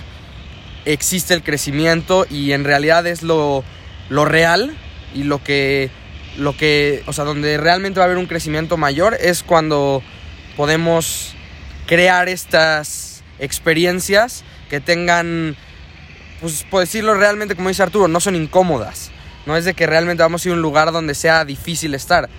existe 0.86 1.34
el 1.34 1.44
crecimiento 1.44 2.26
y 2.30 2.54
en 2.54 2.64
realidad 2.64 3.06
es 3.06 3.24
lo, 3.24 3.64
lo 4.10 4.26
real 4.26 4.76
y 5.14 5.24
lo 5.24 5.44
que, 5.44 5.90
lo 6.38 6.56
que, 6.56 7.04
o 7.08 7.14
sea, 7.14 7.24
donde 7.26 7.58
realmente 7.58 8.00
va 8.00 8.06
a 8.06 8.08
haber 8.08 8.18
un 8.18 8.26
crecimiento 8.26 8.78
mayor 8.78 9.16
es 9.20 9.44
cuando 9.44 10.02
podemos 10.58 11.34
crear 11.86 12.30
estas 12.30 13.24
experiencias 13.40 14.44
que 14.70 14.80
tengan, 14.80 15.56
pues 16.40 16.66
por 16.70 16.80
decirlo 16.82 17.14
realmente 17.14 17.56
como 17.56 17.70
dice 17.70 17.84
Arturo, 17.84 18.08
no 18.08 18.20
son 18.20 18.36
incómodas. 18.36 19.12
No 19.46 19.58
es 19.58 19.66
de 19.66 19.74
que 19.74 19.88
realmente 19.88 20.22
vamos 20.22 20.46
a 20.46 20.50
ir 20.50 20.52
a 20.54 20.56
un 20.56 20.62
lugar 20.62 20.92
donde 20.92 21.16
sea 21.16 21.46
difícil 21.46 21.96
estar. 21.96 22.30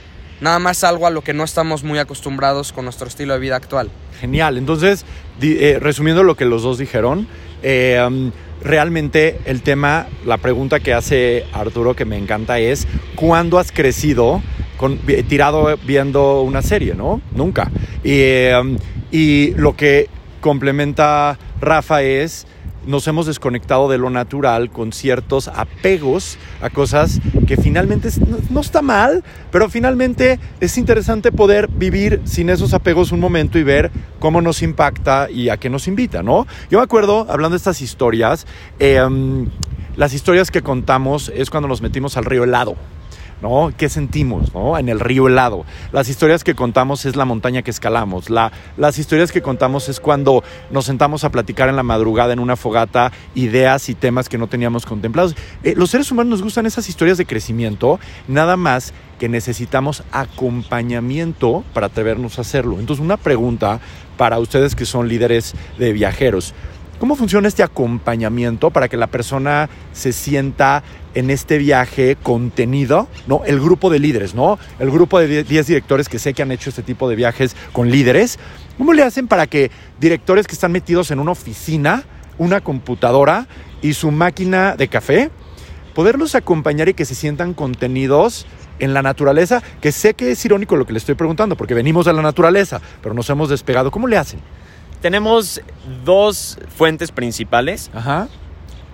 Nada 0.40 0.58
más 0.58 0.84
algo 0.84 1.06
a 1.06 1.10
lo 1.10 1.22
que 1.22 1.34
no 1.34 1.44
estamos 1.44 1.84
muy 1.84 1.98
acostumbrados 1.98 2.72
con 2.72 2.84
nuestro 2.84 3.08
estilo 3.08 3.34
de 3.34 3.40
vida 3.40 3.56
actual. 3.56 3.90
Genial. 4.20 4.56
Entonces, 4.56 5.04
eh, 5.40 5.78
resumiendo 5.80 6.22
lo 6.22 6.36
que 6.36 6.44
los 6.44 6.62
dos 6.62 6.78
dijeron, 6.78 7.26
eh, 7.62 8.30
realmente 8.62 9.38
el 9.44 9.62
tema, 9.62 10.06
la 10.24 10.38
pregunta 10.38 10.80
que 10.80 10.92
hace 10.92 11.46
Arturo 11.52 11.94
que 11.94 12.04
me 12.04 12.16
encanta 12.16 12.58
es, 12.58 12.86
¿cuándo 13.16 13.58
has 13.58 13.72
crecido 13.72 14.42
con, 14.76 14.98
tirado 15.28 15.76
viendo 15.84 16.42
una 16.42 16.62
serie, 16.62 16.94
no? 16.94 17.20
Nunca. 17.34 17.70
Y, 18.04 18.24
y 19.10 19.54
lo 19.54 19.76
que 19.76 20.08
complementa 20.40 21.38
Rafa 21.60 22.02
es, 22.02 22.46
nos 22.86 23.06
hemos 23.08 23.26
desconectado 23.26 23.88
de 23.88 23.98
lo 23.98 24.10
natural 24.10 24.70
con 24.70 24.92
ciertos 24.92 25.48
apegos 25.48 26.38
a 26.60 26.70
cosas 26.70 27.20
que 27.46 27.56
finalmente 27.56 28.08
no, 28.50 28.60
está 28.60 28.82
mal, 28.82 29.24
pero 29.50 29.68
finalmente 29.68 30.38
es 30.60 30.78
interesante 30.78 31.32
poder 31.32 31.68
vivir 31.68 32.20
sin 32.24 32.50
esos 32.50 32.74
apegos 32.74 33.12
un 33.12 33.20
momento 33.20 33.58
y 33.58 33.62
ver 33.62 33.90
cómo 34.18 34.40
nos 34.40 34.62
impacta 34.62 35.30
y 35.30 35.48
a 35.48 35.56
qué 35.56 35.70
nos 35.70 35.88
invita, 35.88 36.22
¿no? 36.22 36.46
Yo 36.70 36.78
me 36.78 36.84
acuerdo, 36.84 37.26
hablando 37.28 37.54
de 37.54 37.58
estas 37.58 37.80
historias, 37.80 38.46
eh, 38.78 39.02
um, 39.02 39.48
las 39.96 40.14
historias 40.14 40.50
que 40.50 40.62
contamos 40.62 41.30
es 41.34 41.50
cuando 41.50 41.68
nos 41.68 41.82
metimos 41.82 42.16
al 42.16 42.24
río 42.24 42.44
helado. 42.44 42.76
¿No? 43.42 43.72
¿Qué 43.76 43.88
sentimos. 43.88 44.52
En 44.78 44.88
el 44.88 45.00
río 45.00 45.26
helado. 45.26 45.64
Las 45.92 46.08
historias 46.08 46.44
que 46.44 46.54
contamos 46.54 47.04
es 47.04 47.16
la 47.16 47.24
montaña 47.24 47.62
que 47.62 47.70
escalamos. 47.70 48.30
La, 48.30 48.52
las 48.76 48.98
historias 48.98 49.32
que 49.32 49.42
contamos 49.42 49.88
es 49.88 50.00
cuando 50.00 50.42
nos 50.70 50.86
sentamos 50.86 51.24
a 51.24 51.30
platicar 51.30 51.68
en 51.68 51.76
la 51.76 51.82
madrugada 51.82 52.32
en 52.32 52.38
una 52.38 52.56
fogata 52.56 53.12
ideas 53.34 53.88
y 53.88 53.94
temas 53.94 54.28
que 54.28 54.38
no 54.38 54.46
teníamos 54.46 54.86
contemplados. 54.86 55.34
Eh, 55.64 55.74
los 55.76 55.90
seres 55.90 56.10
humanos 56.10 56.30
nos 56.30 56.42
gustan 56.42 56.66
esas 56.66 56.88
historias 56.88 57.18
de 57.18 57.26
crecimiento, 57.26 57.98
nada 58.28 58.56
más 58.56 58.94
que 59.18 59.28
necesitamos 59.28 60.02
acompañamiento 60.10 61.64
para 61.74 61.86
atrevernos 61.86 62.38
a 62.38 62.42
hacerlo. 62.42 62.78
Entonces, 62.78 63.04
una 63.04 63.16
pregunta 63.16 63.80
para 64.16 64.38
ustedes 64.38 64.74
que 64.74 64.84
son 64.84 65.08
líderes 65.08 65.54
de 65.78 65.92
viajeros. 65.92 66.54
¿Cómo 67.02 67.16
funciona 67.16 67.48
este 67.48 67.64
acompañamiento 67.64 68.70
para 68.70 68.88
que 68.88 68.96
la 68.96 69.08
persona 69.08 69.68
se 69.92 70.12
sienta 70.12 70.84
en 71.14 71.30
este 71.30 71.58
viaje 71.58 72.16
contenido? 72.22 73.08
¿no? 73.26 73.42
El 73.44 73.58
grupo 73.58 73.90
de 73.90 73.98
líderes, 73.98 74.36
¿no? 74.36 74.56
El 74.78 74.88
grupo 74.92 75.18
de 75.18 75.42
10 75.42 75.66
directores 75.66 76.08
que 76.08 76.20
sé 76.20 76.32
que 76.32 76.42
han 76.42 76.52
hecho 76.52 76.70
este 76.70 76.84
tipo 76.84 77.08
de 77.08 77.16
viajes 77.16 77.56
con 77.72 77.90
líderes. 77.90 78.38
¿Cómo 78.78 78.92
le 78.92 79.02
hacen 79.02 79.26
para 79.26 79.48
que 79.48 79.72
directores 79.98 80.46
que 80.46 80.52
están 80.52 80.70
metidos 80.70 81.10
en 81.10 81.18
una 81.18 81.32
oficina, 81.32 82.04
una 82.38 82.60
computadora 82.60 83.48
y 83.82 83.94
su 83.94 84.12
máquina 84.12 84.76
de 84.76 84.86
café, 84.86 85.32
poderlos 85.96 86.36
acompañar 86.36 86.88
y 86.88 86.94
que 86.94 87.04
se 87.04 87.16
sientan 87.16 87.52
contenidos 87.52 88.46
en 88.78 88.94
la 88.94 89.02
naturaleza? 89.02 89.60
Que 89.80 89.90
sé 89.90 90.14
que 90.14 90.30
es 90.30 90.44
irónico 90.44 90.76
lo 90.76 90.86
que 90.86 90.92
le 90.92 91.00
estoy 91.00 91.16
preguntando, 91.16 91.56
porque 91.56 91.74
venimos 91.74 92.06
de 92.06 92.12
la 92.12 92.22
naturaleza, 92.22 92.80
pero 93.02 93.12
nos 93.12 93.28
hemos 93.28 93.48
despegado. 93.48 93.90
¿Cómo 93.90 94.06
le 94.06 94.18
hacen? 94.18 94.38
Tenemos 95.02 95.60
dos 96.04 96.58
fuentes 96.74 97.12
principales. 97.12 97.90
Ajá. 97.92 98.28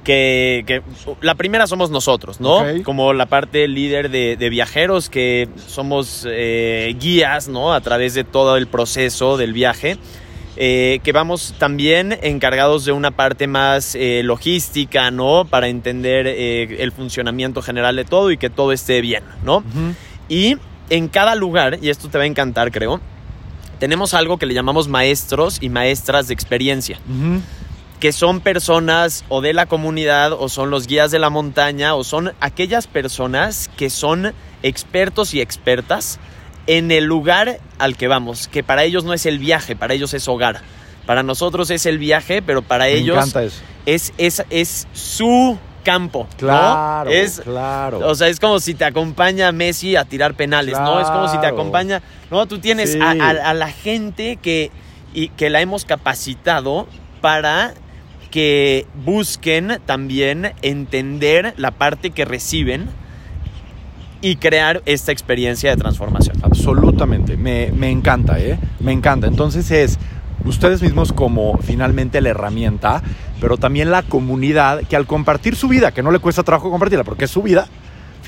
Que, 0.05 0.65
que 0.67 0.81
la 1.21 1.35
primera 1.35 1.67
somos 1.67 1.91
nosotros, 1.91 2.41
¿no? 2.41 2.65
Como 2.83 3.13
la 3.13 3.27
parte 3.27 3.69
líder 3.69 4.09
de, 4.11 4.37
de 4.39 4.49
viajeros, 4.49 5.11
que 5.11 5.51
somos 5.67 6.27
eh, 6.29 6.97
guías, 6.99 7.49
¿no? 7.49 7.75
A 7.75 7.81
través 7.83 8.15
de 8.15 8.25
todo 8.25 8.57
el 8.57 8.69
proceso 8.69 9.37
del 9.37 9.53
viaje. 9.53 9.99
eh, 10.61 10.99
que 11.05 11.13
vamos 11.13 11.55
también 11.59 12.19
encargados 12.23 12.85
de 12.85 12.91
una 12.93 13.13
parte 13.13 13.47
más 13.47 13.95
eh, 13.95 14.23
logística, 14.25 15.11
¿no? 15.13 15.45
Para 15.45 15.69
entender 15.69 16.27
eh, 16.27 16.83
el 16.83 16.91
funcionamiento 16.91 17.63
general 17.63 17.95
de 17.95 18.05
todo 18.05 18.33
y 18.33 18.39
que 18.39 18.51
todo 18.51 18.73
esté 18.73 19.01
bien, 19.01 19.23
¿no? 19.45 19.63
Y 20.29 20.57
en 20.91 21.09
cada 21.09 21.35
lugar, 21.37 21.79
y 21.81 21.91
esto 21.91 22.09
te 22.09 22.19
va 22.19 22.25
a 22.25 22.27
encantar, 22.27 22.73
creo, 22.73 23.01
tenemos 23.79 24.15
algo 24.15 24.39
que 24.39 24.47
le 24.47 24.55
llamamos 24.55 24.89
maestros 24.89 25.59
y 25.61 25.69
maestras 25.69 26.29
de 26.29 26.35
experiencia 26.35 26.99
Ujú. 27.09 27.41
que 28.01 28.13
son 28.13 28.41
personas 28.41 29.25
o 29.29 29.41
de 29.41 29.53
la 29.55 29.67
comunidad 29.67 30.33
o 30.33 30.49
son 30.49 30.71
los 30.71 30.87
guías 30.87 31.11
de 31.11 31.19
la 31.19 31.31
montaña 31.31 31.95
o 31.95 32.05
son 32.05 32.33
aquellas 32.41 32.87
personas 32.87 33.69
que 33.77 33.91
son 33.91 34.33
expertos 34.63 35.35
y 35.35 35.41
expertas 35.41 36.19
en 36.67 36.91
el 36.91 37.05
lugar 37.05 37.59
al 37.79 37.97
que 37.97 38.09
vamos, 38.09 38.47
que 38.49 38.63
para 38.63 38.85
ellos 38.85 39.05
no 39.05 39.15
es 39.15 39.25
el 39.27 39.39
viaje, 39.39 39.75
para 39.75 39.95
ellos 39.95 40.13
es 40.15 40.29
hogar. 40.29 40.61
Para 41.07 41.23
nosotros 41.23 41.71
es 41.71 41.87
el 41.87 41.97
viaje, 41.99 42.43
pero 42.43 42.61
para 42.61 42.85
Me 42.85 42.93
ellos 42.93 43.35
es, 43.87 44.13
es, 44.19 44.45
es 44.51 44.87
su 44.93 45.57
campo. 45.83 46.29
¿no? 46.33 46.37
Claro, 46.37 47.11
Es, 47.11 47.41
claro. 47.41 48.07
o 48.07 48.15
sea, 48.15 48.29
es 48.29 48.39
como 48.39 48.61
si 48.61 48.75
te 48.75 48.85
acompaña 48.85 49.51
Messi 49.51 49.97
a 49.97 50.05
tirar 50.05 50.35
penales, 50.35 50.79
¿no? 50.79 51.01
Es 51.01 51.09
como 51.09 51.27
si 51.29 51.37
te 51.37 51.41
Claro. 51.41 51.55
acompaña, 51.57 52.03
¿no? 52.31 52.47
Tú 52.47 52.59
tienes 52.59 52.93
Sí. 52.93 52.99
a, 53.01 53.11
a- 53.11 53.51
a 53.51 53.55
la 53.55 53.69
gente 53.71 54.37
que, 54.37 54.71
y, 55.15 55.29
que 55.31 55.51
la 55.51 55.61
hemos 55.61 55.85
capacitado 55.85 56.87
para 57.21 57.75
que 58.31 58.87
busquen 59.05 59.79
también 59.87 60.53
entender 60.63 61.55
la 61.57 61.71
parte 61.71 62.11
que 62.11 62.25
reciben 62.25 62.87
y 64.21 64.37
crear 64.37 64.83
esta 64.85 65.13
experiencia 65.13 65.71
de 65.71 65.77
transformación. 65.77 66.37
Absolutamente. 66.43 67.37
Me, 67.37 67.71
me 67.73 67.91
encanta, 67.91 68.39
¿eh? 68.41 68.59
Me 68.81 68.93
encanta. 68.93 69.27
Entonces 69.29 69.71
es 69.71 69.99
ustedes 70.45 70.83
mismos 70.83 71.13
como 71.13 71.59
finalmente 71.63 72.21
la 72.21 72.31
herramienta, 72.31 73.03
pero 73.41 73.57
también 73.57 73.91
la 73.91 74.03
comunidad 74.03 74.83
que 74.89 74.97
al 74.97 75.07
compartir 75.07 75.55
su 75.57 75.69
vida, 75.69 75.93
que 75.93 76.03
no 76.03 76.11
le 76.11 76.19
cuesta 76.19 76.43
trabajo 76.43 76.71
compartirla, 76.71 77.05
porque 77.05 77.25
es 77.27 77.31
su 77.31 77.43
vida, 77.43 77.69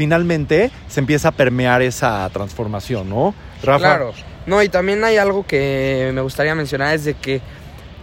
finalmente 0.01 0.71
se 0.89 1.01
empieza 1.01 1.29
a 1.29 1.33
permear 1.33 1.83
esa 1.83 2.27
transformación, 2.31 3.11
¿no? 3.11 3.35
Rafa. 3.63 3.79
Claro. 3.81 4.15
No, 4.47 4.63
y 4.63 4.71
también 4.71 5.05
hay 5.05 5.19
algo 5.19 5.47
que 5.47 6.11
me 6.15 6.23
gustaría 6.23 6.55
mencionar, 6.55 6.95
es 6.95 7.05
de 7.05 7.13
que 7.13 7.43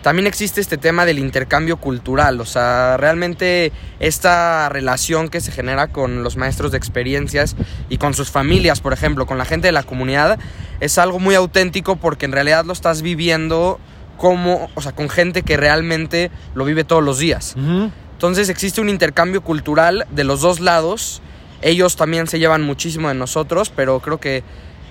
también 0.04 0.28
existe 0.28 0.62
este 0.62 0.78
tema 0.78 1.08
del 1.08 1.18
intercambio 1.18 1.78
cultural, 1.78 2.40
o 2.40 2.46
sea, 2.46 2.98
realmente 2.98 3.72
esta 4.00 4.70
relación 4.70 5.30
que 5.30 5.42
se 5.42 5.52
genera 5.52 5.88
con 5.88 6.22
los 6.22 6.38
maestros 6.38 6.72
de 6.72 6.78
experiencias 6.78 7.56
y 7.90 7.98
con 7.98 8.14
sus 8.14 8.30
familias, 8.30 8.80
por 8.80 8.94
ejemplo, 8.94 9.26
con 9.26 9.40
la 9.40 9.46
gente 9.46 9.70
de 9.70 9.72
la 9.72 9.82
comunidad, 9.82 10.38
es 10.80 11.00
algo 11.00 11.18
muy 11.18 11.34
auténtico 11.34 11.96
porque 11.96 12.28
en 12.28 12.32
realidad 12.32 12.64
lo 12.64 12.74
estás 12.74 13.02
viviendo 13.02 13.80
como, 14.18 14.70
o 14.76 14.84
sea, 14.84 14.92
con 14.92 15.10
gente 15.10 15.42
que 15.42 15.58
realmente 15.58 16.30
lo 16.54 16.64
vive 16.64 16.84
todos 16.84 17.04
los 17.04 17.18
días. 17.18 17.56
Entonces 17.58 18.50
existe 18.50 18.82
un 18.82 18.90
intercambio 18.90 19.42
cultural 19.42 20.06
de 20.12 20.24
los 20.24 20.42
dos 20.42 20.60
lados. 20.60 21.24
Ellos 21.62 21.96
también 21.96 22.28
se 22.28 22.40
llevan 22.40 22.64
muchísimo 22.64 23.08
de 23.08 23.16
nosotros, 23.16 23.72
pero 23.76 24.00
creo 24.00 24.20
que 24.20 24.44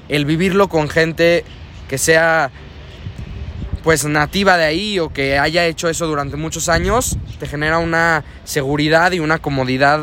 el 0.09 0.25
vivirlo 0.25 0.69
con 0.69 0.89
gente 0.89 1.45
que 1.89 1.99
sea 1.99 2.51
pues 3.83 4.05
nativa 4.05 4.57
de 4.57 4.65
ahí 4.65 4.99
o 4.99 5.11
que 5.11 5.39
haya 5.39 5.65
hecho 5.65 5.89
eso 5.89 6.09
durante 6.09 6.37
muchos 6.37 6.69
años, 6.69 7.17
te 7.39 7.47
genera 7.47 7.79
una 7.79 8.25
seguridad 8.43 9.13
y 9.13 9.21
una 9.21 9.39
comodidad 9.39 10.01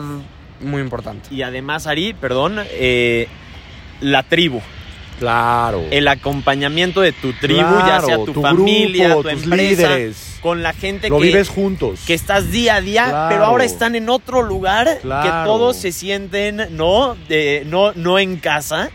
muy 0.61 0.81
importante. 0.81 1.33
Y 1.35 1.41
además, 1.41 1.85
Ari, 1.85 2.13
perdón, 2.13 2.59
eh, 2.71 3.27
la 3.99 4.23
tribu. 4.23 4.61
Claro. 5.19 5.83
el 5.91 6.07
acompañamiento 6.07 7.01
de 7.01 7.11
tu 7.11 7.33
tribu, 7.33 7.59
Claro, 7.61 7.87
ya 7.87 8.01
sea 8.01 8.15
tu, 8.17 8.33
tu 8.33 8.41
familia, 8.41 9.09
grupo, 9.09 9.23
tu 9.23 9.29
tus 9.35 9.43
empresa, 9.43 9.89
líderes. 9.95 10.37
con 10.41 10.63
la 10.63 10.73
gente 10.73 11.09
Lo 11.09 11.19
que, 11.19 11.25
vives 11.25 11.49
juntos. 11.49 12.01
que 12.05 12.13
estás 12.13 12.51
día 12.51 12.75
a 12.75 12.81
día, 12.81 13.05
Claro. 13.09 13.29
pero 13.29 13.45
ahora 13.45 13.63
están 13.65 13.95
en 13.95 14.09
otro 14.09 14.41
lugar 14.41 14.87
que 14.95 15.01
Claro. 15.01 15.45
todos 15.49 15.77
se 15.77 15.91
sienten 15.91 16.67
no, 16.71 17.15
de, 17.29 17.63
no, 17.65 17.93
no 17.93 18.19
en 18.19 18.37
casa 18.37 18.89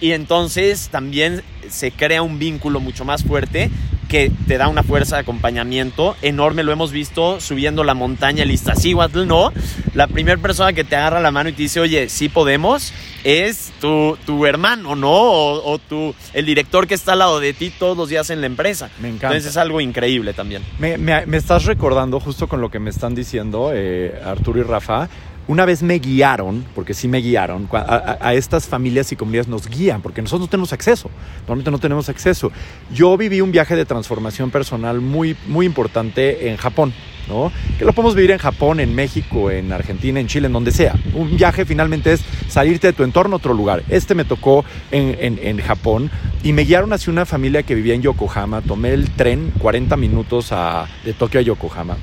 y 0.00 0.12
entonces 0.12 0.88
también 0.90 1.42
se 1.68 1.90
crea 1.90 2.22
un 2.22 2.38
vínculo 2.38 2.80
mucho 2.80 3.04
más 3.04 3.22
fuerte 3.24 3.70
que 4.08 4.32
te 4.46 4.56
da 4.58 4.68
una 4.68 4.82
fuerza 4.82 5.16
de 5.16 5.22
acompañamiento 5.22 6.16
enorme. 6.22 6.62
Lo 6.62 6.72
hemos 6.72 6.92
visto 6.92 7.40
subiendo 7.40 7.84
la 7.84 7.94
montaña 7.94 8.42
el 8.42 8.50
Iztaccíhuatl, 8.50 9.26
¿no? 9.26 9.52
La 9.94 10.06
primera 10.06 10.40
persona 10.40 10.72
que 10.72 10.84
te 10.84 10.96
agarra 10.96 11.20
la 11.20 11.30
mano 11.30 11.50
y 11.50 11.52
te 11.52 11.62
dice, 11.62 11.78
oye, 11.80 12.08
sí 12.08 12.28
podemos, 12.28 12.92
es 13.24 13.72
tu, 13.80 14.16
tu 14.24 14.46
hermano, 14.46 14.96
¿no? 14.96 15.10
O, 15.10 15.72
o 15.74 15.78
tu, 15.78 16.14
el 16.32 16.46
director 16.46 16.86
que 16.86 16.94
está 16.94 17.12
al 17.12 17.18
lado 17.20 17.38
de 17.40 17.52
ti 17.52 17.70
todos 17.78 17.96
los 17.96 18.08
días 18.08 18.30
en 18.30 18.40
la 18.40 18.46
empresa. 18.46 18.88
Me 19.00 19.08
encanta. 19.08 19.28
Entonces 19.28 19.50
es 19.50 19.56
algo 19.56 19.80
increíble 19.80 20.32
también. 20.32 20.62
Me, 20.78 20.96
me- 20.98 21.26
me 21.26 21.36
estás 21.36 21.64
recordando 21.64 22.18
justo 22.20 22.48
con 22.48 22.60
lo 22.60 22.70
que 22.70 22.78
me 22.78 22.90
están 22.90 23.14
diciendo 23.14 23.70
eh, 23.74 24.18
Arturo 24.24 24.60
y 24.60 24.62
Rafa. 24.62 25.08
Una 25.48 25.64
vez 25.64 25.82
me 25.82 25.98
guiaron, 25.98 26.64
porque 26.74 26.92
sí 26.92 27.08
me 27.08 27.18
guiaron, 27.18 27.68
a, 27.72 28.34
estas 28.34 28.68
familias 28.68 29.10
y 29.12 29.16
comunidades 29.16 29.48
nos 29.48 29.66
guían, 29.66 30.02
porque 30.02 30.20
nosotros 30.20 30.42
no 30.42 30.50
tenemos 30.50 30.74
acceso, 30.74 31.10
normalmente 31.40 31.70
no 31.70 31.78
tenemos 31.78 32.08
acceso. 32.10 32.52
Yo 32.92 33.16
viví 33.16 33.40
un 33.40 33.50
viaje 33.50 33.74
de 33.74 33.86
transformación 33.86 34.50
personal 34.50 35.00
muy, 35.00 35.36
muy 35.46 35.64
importante 35.64 36.50
en 36.50 36.58
Japón. 36.58 36.92
¿no? 37.28 37.52
Que 37.78 37.84
lo 37.84 37.92
podemos 37.92 38.14
vivir 38.14 38.30
en 38.30 38.38
Japón, 38.38 38.80
en 38.80 38.94
México, 38.94 39.50
en 39.50 39.70
Argentina, 39.72 40.18
en 40.18 40.28
Chile, 40.28 40.46
en 40.46 40.52
donde 40.52 40.70
sea. 40.70 40.94
Un 41.14 41.36
viaje 41.36 41.66
finalmente 41.66 42.12
es 42.12 42.22
salirte 42.48 42.86
de 42.86 42.92
tu 42.94 43.02
entorno 43.02 43.36
a 43.36 43.38
otro 43.38 43.52
lugar. 43.52 43.82
Este 43.88 44.14
me 44.14 44.24
tocó 44.24 44.64
en, 44.90 45.16
en, 45.20 45.38
en 45.42 45.58
Japón 45.58 46.10
y 46.42 46.54
me 46.54 46.62
guiaron 46.62 46.90
hacia 46.92 47.10
una 47.12 47.26
familia 47.26 47.62
que 47.64 47.74
vivía 47.74 47.94
en 47.94 48.00
Yokohama. 48.00 48.62
Tomé 48.62 48.94
el 48.94 49.10
tren 49.10 49.52
40 49.58 49.96
minutos 49.98 50.52
a, 50.52 50.86
de 51.04 51.12
Tokio 51.12 51.40
a 51.40 51.42
Yokohama. 51.42 51.98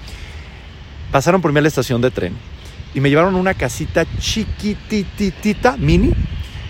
Pasaron 1.12 1.42
por 1.42 1.52
mí 1.52 1.58
a 1.58 1.62
la 1.64 1.70
estación 1.70 2.02
de 2.02 2.12
tren 2.12 2.34
y 2.96 3.02
me 3.02 3.10
llevaron 3.10 3.36
una 3.36 3.54
casita 3.54 4.06
chiquititita, 4.18 5.76
mini, 5.76 6.14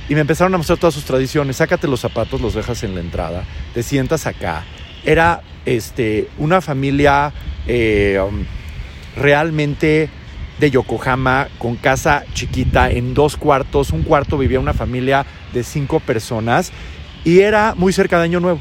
y 0.10 0.16
me 0.16 0.22
empezaron 0.22 0.54
a 0.56 0.58
mostrar 0.58 0.80
todas 0.80 0.96
sus 0.96 1.06
tradiciones. 1.06 1.58
Sácate 1.58 1.88
los 1.88 2.00
zapatos, 2.00 2.42
los 2.42 2.56
dejas 2.56 2.82
en 2.84 2.96
la 2.96 3.02
entrada, 3.02 3.44
te 3.76 3.84
sientas 3.84 4.26
acá. 4.26 4.64
Era 5.06 5.44
este, 5.66 6.28
una 6.40 6.62
familia 6.62 7.32
eh, 7.68 8.20
um, 8.28 8.44
realmente 9.16 10.10
de 10.60 10.72
Yokohama, 10.72 11.48
con 11.60 11.76
casa 11.76 12.26
chiquita, 12.34 12.90
en 12.90 13.14
dos 13.14 13.38
cuartos. 13.38 13.92
Un 13.92 14.02
cuarto 14.02 14.40
vivía 14.40 14.60
una 14.60 14.74
familia 14.74 15.28
de 15.54 15.64
cinco 15.64 16.00
personas 16.00 16.72
y 17.24 17.42
era 17.42 17.76
muy 17.76 17.94
cerca 17.94 18.18
de 18.18 18.24
Año 18.24 18.40
Nuevo. 18.40 18.60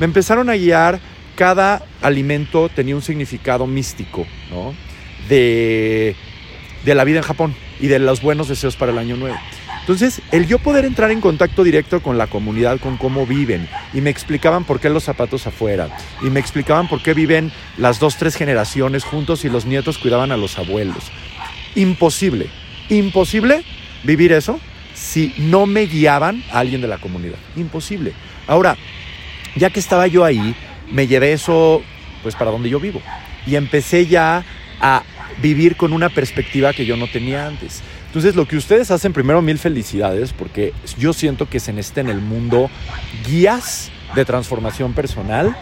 Me 0.00 0.06
empezaron 0.06 0.50
a 0.50 0.54
guiar, 0.54 0.98
cada 1.36 1.80
alimento 2.02 2.68
tenía 2.68 2.96
un 2.96 3.02
significado 3.02 3.68
místico, 3.68 4.26
¿no? 4.50 4.74
De, 5.28 6.16
de 6.84 6.94
la 6.94 7.04
vida 7.04 7.18
en 7.18 7.24
Japón 7.24 7.54
y 7.80 7.86
de 7.86 7.98
los 7.98 8.22
buenos 8.22 8.48
deseos 8.48 8.76
para 8.76 8.92
el 8.92 8.98
Año 8.98 9.16
Nuevo. 9.16 9.38
Entonces, 9.80 10.22
el 10.32 10.46
yo 10.46 10.58
poder 10.58 10.86
entrar 10.86 11.10
en 11.10 11.20
contacto 11.20 11.62
directo 11.62 12.02
con 12.02 12.16
la 12.16 12.26
comunidad, 12.26 12.80
con 12.80 12.96
cómo 12.96 13.26
viven, 13.26 13.68
y 13.92 14.00
me 14.00 14.08
explicaban 14.08 14.64
por 14.64 14.80
qué 14.80 14.88
los 14.88 15.04
zapatos 15.04 15.46
afuera, 15.46 15.94
y 16.22 16.30
me 16.30 16.40
explicaban 16.40 16.88
por 16.88 17.02
qué 17.02 17.12
viven 17.12 17.52
las 17.76 17.98
dos, 17.98 18.16
tres 18.16 18.34
generaciones 18.34 19.04
juntos 19.04 19.44
y 19.44 19.50
los 19.50 19.66
nietos 19.66 19.98
cuidaban 19.98 20.32
a 20.32 20.38
los 20.38 20.58
abuelos. 20.58 21.12
Imposible, 21.74 22.48
imposible 22.88 23.62
vivir 24.04 24.32
eso 24.32 24.58
si 24.94 25.34
no 25.36 25.66
me 25.66 25.82
guiaban 25.82 26.42
a 26.50 26.60
alguien 26.60 26.80
de 26.80 26.88
la 26.88 26.98
comunidad. 26.98 27.38
Imposible. 27.56 28.12
Ahora, 28.46 28.78
ya 29.54 29.68
que 29.68 29.80
estaba 29.80 30.06
yo 30.06 30.24
ahí, 30.24 30.54
me 30.90 31.06
llevé 31.06 31.32
eso 31.32 31.82
pues 32.22 32.34
para 32.36 32.50
donde 32.50 32.70
yo 32.70 32.80
vivo. 32.80 33.02
Y 33.46 33.56
empecé 33.56 34.06
ya 34.06 34.44
a 34.80 35.02
vivir 35.42 35.76
con 35.76 35.92
una 35.92 36.08
perspectiva 36.08 36.72
que 36.72 36.86
yo 36.86 36.96
no 36.96 37.06
tenía 37.06 37.46
antes. 37.46 37.82
Entonces, 38.06 38.36
lo 38.36 38.46
que 38.46 38.56
ustedes 38.56 38.90
hacen, 38.90 39.12
primero, 39.12 39.42
mil 39.42 39.58
felicidades, 39.58 40.32
porque 40.32 40.72
yo 40.98 41.12
siento 41.12 41.48
que 41.48 41.60
se 41.60 41.72
necesita 41.72 42.00
en 42.00 42.08
el 42.08 42.20
mundo 42.20 42.70
guías 43.26 43.90
de 44.14 44.24
transformación 44.24 44.92
personal. 44.92 45.56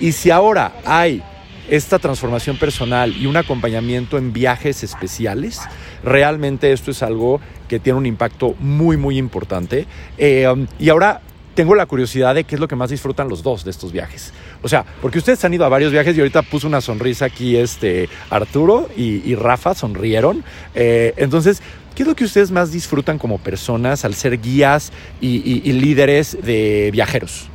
Y 0.00 0.12
si 0.12 0.30
ahora 0.30 0.72
hay 0.84 1.22
esta 1.68 1.98
transformación 1.98 2.56
personal 2.56 3.14
y 3.16 3.26
un 3.26 3.36
acompañamiento 3.36 4.18
en 4.18 4.32
viajes 4.32 4.82
especiales, 4.82 5.60
realmente 6.02 6.72
esto 6.72 6.90
es 6.90 7.02
algo 7.02 7.40
que 7.68 7.78
tiene 7.78 7.98
un 7.98 8.06
impacto 8.06 8.54
muy, 8.58 8.96
muy 8.96 9.18
importante. 9.18 9.86
Eh, 10.18 10.66
y 10.78 10.88
ahora 10.88 11.20
tengo 11.54 11.74
la 11.74 11.86
curiosidad 11.86 12.34
de 12.34 12.44
qué 12.44 12.56
es 12.56 12.60
lo 12.60 12.68
que 12.68 12.76
más 12.76 12.90
disfrutan 12.90 13.28
los 13.28 13.42
dos 13.42 13.64
de 13.64 13.70
estos 13.70 13.92
viajes. 13.92 14.32
O 14.64 14.68
sea, 14.68 14.82
porque 15.02 15.18
ustedes 15.18 15.44
han 15.44 15.52
ido 15.52 15.66
a 15.66 15.68
varios 15.68 15.92
viajes 15.92 16.16
y 16.16 16.20
ahorita 16.20 16.40
puso 16.40 16.66
una 16.66 16.80
sonrisa 16.80 17.26
aquí 17.26 17.54
este 17.54 18.08
Arturo 18.30 18.88
y, 18.96 19.20
y 19.30 19.34
Rafa 19.34 19.74
sonrieron. 19.74 20.42
Eh, 20.74 21.12
entonces, 21.18 21.60
¿qué 21.94 22.02
es 22.02 22.08
lo 22.08 22.16
que 22.16 22.24
ustedes 22.24 22.50
más 22.50 22.72
disfrutan 22.72 23.18
como 23.18 23.36
personas 23.36 24.06
al 24.06 24.14
ser 24.14 24.40
guías 24.40 24.90
y, 25.20 25.36
y, 25.36 25.68
y 25.68 25.72
líderes 25.74 26.38
de 26.42 26.88
viajeros? 26.94 27.50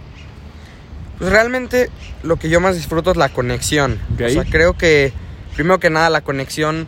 Pues 1.17 1.31
realmente 1.31 1.89
lo 2.21 2.37
que 2.37 2.47
yo 2.47 2.59
más 2.59 2.75
disfruto 2.75 3.09
es 3.09 3.17
la 3.17 3.29
conexión. 3.29 3.99
Okay. 4.13 4.27
O 4.27 4.29
sea, 4.29 4.45
creo 4.45 4.77
que 4.77 5.11
primero 5.55 5.79
que 5.79 5.89
nada 5.89 6.11
la 6.11 6.21
conexión 6.21 6.87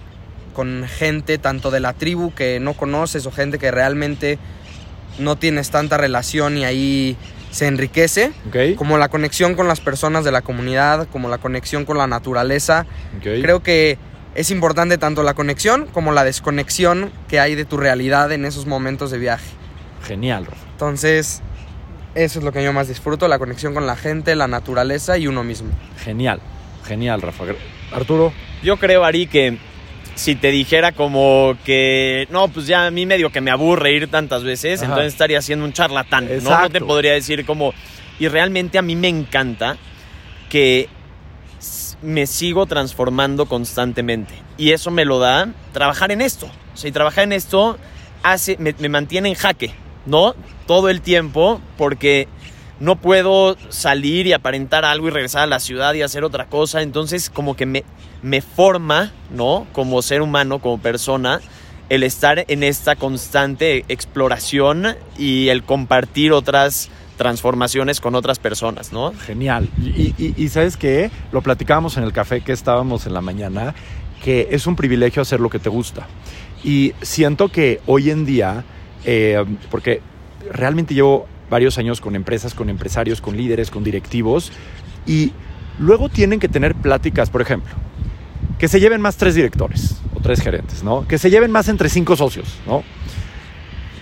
con 0.53 0.85
gente 0.87 1.39
tanto 1.39 1.71
de 1.71 1.79
la 1.79 1.93
tribu 1.93 2.31
que 2.31 2.59
no 2.59 2.73
conoces 2.73 3.25
o 3.25 3.31
gente 3.31 3.57
que 3.57 3.71
realmente 3.71 4.37
no 5.17 5.35
tienes 5.35 5.71
tanta 5.71 5.97
relación 5.97 6.59
y 6.59 6.63
ahí 6.63 7.17
se 7.51 7.67
enriquece, 7.67 8.31
okay. 8.47 8.75
como 8.75 8.97
la 8.97 9.09
conexión 9.09 9.55
con 9.55 9.67
las 9.67 9.79
personas 9.79 10.23
de 10.23 10.31
la 10.31 10.41
comunidad, 10.41 11.07
como 11.09 11.29
la 11.29 11.37
conexión 11.37 11.85
con 11.85 11.97
la 11.97 12.07
naturaleza. 12.07 12.85
Okay. 13.19 13.41
Creo 13.41 13.61
que 13.61 13.97
es 14.33 14.49
importante 14.51 14.97
tanto 14.97 15.23
la 15.23 15.33
conexión 15.33 15.85
como 15.87 16.13
la 16.13 16.23
desconexión 16.23 17.11
que 17.27 17.39
hay 17.39 17.55
de 17.55 17.65
tu 17.65 17.77
realidad 17.77 18.31
en 18.31 18.45
esos 18.45 18.65
momentos 18.65 19.11
de 19.11 19.19
viaje. 19.19 19.49
Genial, 20.07 20.45
Rafa. 20.45 20.65
Entonces, 20.71 21.41
eso 22.15 22.39
es 22.39 22.45
lo 22.45 22.51
que 22.51 22.63
yo 22.63 22.73
más 22.73 22.87
disfruto, 22.87 23.27
la 23.27 23.37
conexión 23.37 23.73
con 23.73 23.85
la 23.85 23.95
gente, 23.95 24.35
la 24.35 24.47
naturaleza 24.47 25.17
y 25.17 25.27
uno 25.27 25.43
mismo. 25.43 25.69
Genial, 26.03 26.39
genial, 26.85 27.21
Rafa. 27.21 27.43
Arturo. 27.91 28.33
Yo 28.63 28.77
creo, 28.77 29.03
Ari, 29.03 29.27
que 29.27 29.57
si 30.15 30.35
te 30.35 30.51
dijera 30.51 30.91
como 30.91 31.55
que 31.65 32.27
no, 32.29 32.47
pues 32.47 32.67
ya 32.67 32.87
a 32.87 32.91
mí 32.91 33.05
medio 33.05 33.31
que 33.31 33.41
me 33.41 33.51
aburre 33.51 33.93
ir 33.93 34.09
tantas 34.09 34.43
veces, 34.43 34.81
Ajá. 34.81 34.91
entonces 34.91 35.13
estaría 35.13 35.41
siendo 35.41 35.65
un 35.65 35.73
charlatán, 35.73 36.27
¿no? 36.43 36.61
No 36.61 36.69
te 36.69 36.81
podría 36.81 37.13
decir 37.13 37.45
como... 37.45 37.73
Y 38.19 38.27
realmente 38.27 38.77
a 38.77 38.83
mí 38.83 38.95
me 38.95 39.07
encanta 39.07 39.77
que 40.49 40.89
me 42.01 42.27
sigo 42.27 42.65
transformando 42.65 43.45
constantemente. 43.45 44.33
Y 44.57 44.71
eso 44.71 44.91
me 44.91 45.05
lo 45.05 45.19
da 45.19 45.49
trabajar 45.71 46.11
en 46.11 46.21
esto. 46.21 46.47
O 46.73 46.77
sea, 46.77 46.89
y 46.89 46.91
trabajar 46.91 47.23
en 47.23 47.33
esto 47.33 47.77
hace, 48.21 48.57
me, 48.57 48.75
me 48.77 48.89
mantiene 48.89 49.29
en 49.29 49.35
jaque, 49.35 49.73
¿no? 50.05 50.35
Todo 50.67 50.89
el 50.89 51.01
tiempo, 51.01 51.61
porque 51.77 52.27
no 52.81 52.95
puedo 52.95 53.55
salir 53.69 54.25
y 54.25 54.33
aparentar 54.33 54.85
algo 54.85 55.07
y 55.07 55.11
regresar 55.11 55.43
a 55.43 55.45
la 55.45 55.59
ciudad 55.59 55.93
y 55.93 56.01
hacer 56.01 56.23
otra 56.23 56.47
cosa. 56.47 56.81
Entonces, 56.81 57.29
como 57.29 57.55
que 57.55 57.67
me, 57.67 57.83
me 58.23 58.41
forma, 58.41 59.11
¿no? 59.29 59.67
Como 59.71 60.01
ser 60.01 60.23
humano, 60.23 60.57
como 60.57 60.79
persona, 60.79 61.41
el 61.89 62.01
estar 62.01 62.43
en 62.47 62.63
esta 62.63 62.95
constante 62.95 63.85
exploración 63.87 64.95
y 65.15 65.49
el 65.49 65.61
compartir 65.61 66.33
otras 66.33 66.89
transformaciones 67.17 68.01
con 68.01 68.15
otras 68.15 68.39
personas, 68.39 68.91
¿no? 68.91 69.13
Genial. 69.27 69.69
Y, 69.79 70.33
y, 70.35 70.49
sabes 70.49 70.75
qué? 70.75 71.11
Lo 71.31 71.43
platicábamos 71.43 71.97
en 71.97 72.03
el 72.03 72.11
café 72.11 72.41
que 72.41 72.51
estábamos 72.51 73.05
en 73.05 73.13
la 73.13 73.21
mañana, 73.21 73.75
que 74.23 74.47
es 74.49 74.65
un 74.65 74.75
privilegio 74.75 75.21
hacer 75.21 75.39
lo 75.39 75.51
que 75.51 75.59
te 75.59 75.69
gusta. 75.69 76.07
Y 76.63 76.93
siento 77.03 77.49
que 77.49 77.79
hoy 77.85 78.09
en 78.09 78.25
día, 78.25 78.63
eh, 79.05 79.45
porque 79.69 80.01
realmente 80.51 80.95
llevo 80.95 81.27
varios 81.51 81.77
años 81.77 82.01
con 82.01 82.15
empresas, 82.15 82.55
con 82.55 82.69
empresarios, 82.69 83.21
con 83.21 83.37
líderes, 83.37 83.69
con 83.69 83.83
directivos, 83.83 84.51
y 85.05 85.33
luego 85.77 86.09
tienen 86.09 86.39
que 86.39 86.47
tener 86.47 86.73
pláticas, 86.73 87.29
por 87.29 87.41
ejemplo, 87.41 87.75
que 88.57 88.67
se 88.67 88.79
lleven 88.79 89.01
más 89.01 89.17
tres 89.17 89.35
directores 89.35 90.01
o 90.15 90.21
tres 90.21 90.41
gerentes, 90.41 90.81
¿no? 90.81 91.05
Que 91.07 91.19
se 91.19 91.29
lleven 91.29 91.51
más 91.51 91.67
entre 91.67 91.89
cinco 91.89 92.15
socios, 92.15 92.57
¿no? 92.65 92.83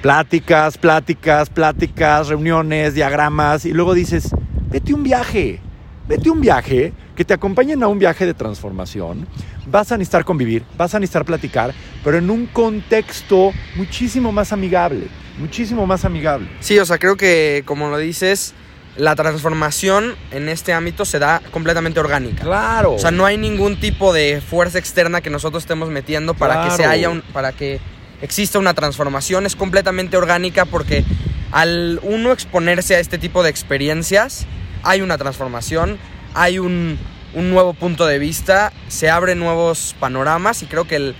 Pláticas, 0.02 0.78
pláticas, 0.78 1.50
pláticas, 1.50 2.28
reuniones, 2.30 2.94
diagramas, 2.94 3.66
y 3.66 3.74
luego 3.74 3.94
dices, 3.94 4.30
vete 4.70 4.94
un 4.94 5.04
viaje, 5.04 5.60
vete 6.08 6.30
un 6.30 6.40
viaje, 6.40 6.94
que 7.16 7.26
te 7.26 7.34
acompañen 7.34 7.84
a 7.84 7.88
un 7.88 8.00
viaje 8.00 8.26
de 8.26 8.34
transformación, 8.34 9.28
vas 9.66 9.92
a 9.92 9.98
necesitar 9.98 10.24
convivir, 10.24 10.64
vas 10.78 10.94
a 10.94 11.00
necesitar 11.00 11.26
platicar, 11.26 11.74
pero 12.04 12.18
en 12.18 12.30
un 12.30 12.46
contexto 12.46 13.52
muchísimo 13.76 14.32
más 14.32 14.54
amigable, 14.54 15.08
muchísimo 15.40 15.88
más 15.88 16.06
amigable. 16.06 16.48
Sí, 16.60 16.78
o 16.80 16.86
sea, 16.86 16.98
creo 16.98 17.18
que 17.18 17.64
como 17.66 17.90
lo 17.90 17.98
dices, 17.98 18.54
la 18.98 19.16
transformación 19.16 20.16
en 20.32 20.50
este 20.50 20.74
ámbito 20.74 21.06
se 21.06 21.20
da 21.20 21.42
completamente 21.52 22.00
orgánica. 22.00 22.44
Claro. 22.44 22.94
O 22.94 23.00
sea, 23.00 23.12
no 23.12 23.26
hay 23.26 23.38
ningún 23.38 23.80
tipo 23.80 24.14
de 24.14 24.42
fuerza 24.42 24.78
externa 24.78 25.22
que 25.22 25.30
nosotros 25.30 25.64
estemos 25.64 25.90
metiendo 25.90 26.34
para 26.34 26.56
claro. 26.56 26.70
que 26.70 26.76
se 26.76 26.86
haya 26.86 27.10
un, 27.10 27.22
para 27.22 27.54
que 27.54 27.80
exista 28.22 28.60
una 28.60 28.74
transformación, 28.74 29.46
es 29.46 29.56
completamente 29.56 30.18
orgánica 30.18 30.66
porque 30.66 31.06
al 31.52 32.00
uno 32.04 32.32
exponerse 32.32 32.96
a 32.96 33.00
este 33.00 33.18
tipo 33.18 33.44
de 33.44 33.50
experiencias 33.50 34.46
hay 34.84 35.02
una 35.02 35.18
transformación, 35.18 35.98
hay 36.34 36.60
un, 36.60 37.00
un 37.34 37.50
nuevo 37.50 37.74
punto 37.74 38.06
de 38.06 38.20
vista, 38.20 38.74
se 38.88 39.10
abren 39.10 39.40
nuevos 39.40 39.96
panoramas 40.00 40.62
y 40.64 40.66
creo 40.66 40.86
que 40.86 40.98
el, 40.98 41.16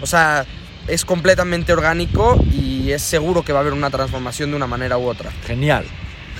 o 0.00 0.06
sea, 0.06 0.44
es 0.88 1.04
completamente 1.04 1.72
orgánico 1.72 2.42
y 2.52 2.71
es 2.90 3.02
seguro 3.02 3.44
que 3.44 3.52
va 3.52 3.60
a 3.60 3.62
haber 3.62 3.72
una 3.72 3.90
transformación 3.90 4.50
de 4.50 4.56
una 4.56 4.66
manera 4.66 4.98
u 4.98 5.08
otra. 5.08 5.30
Genial, 5.46 5.84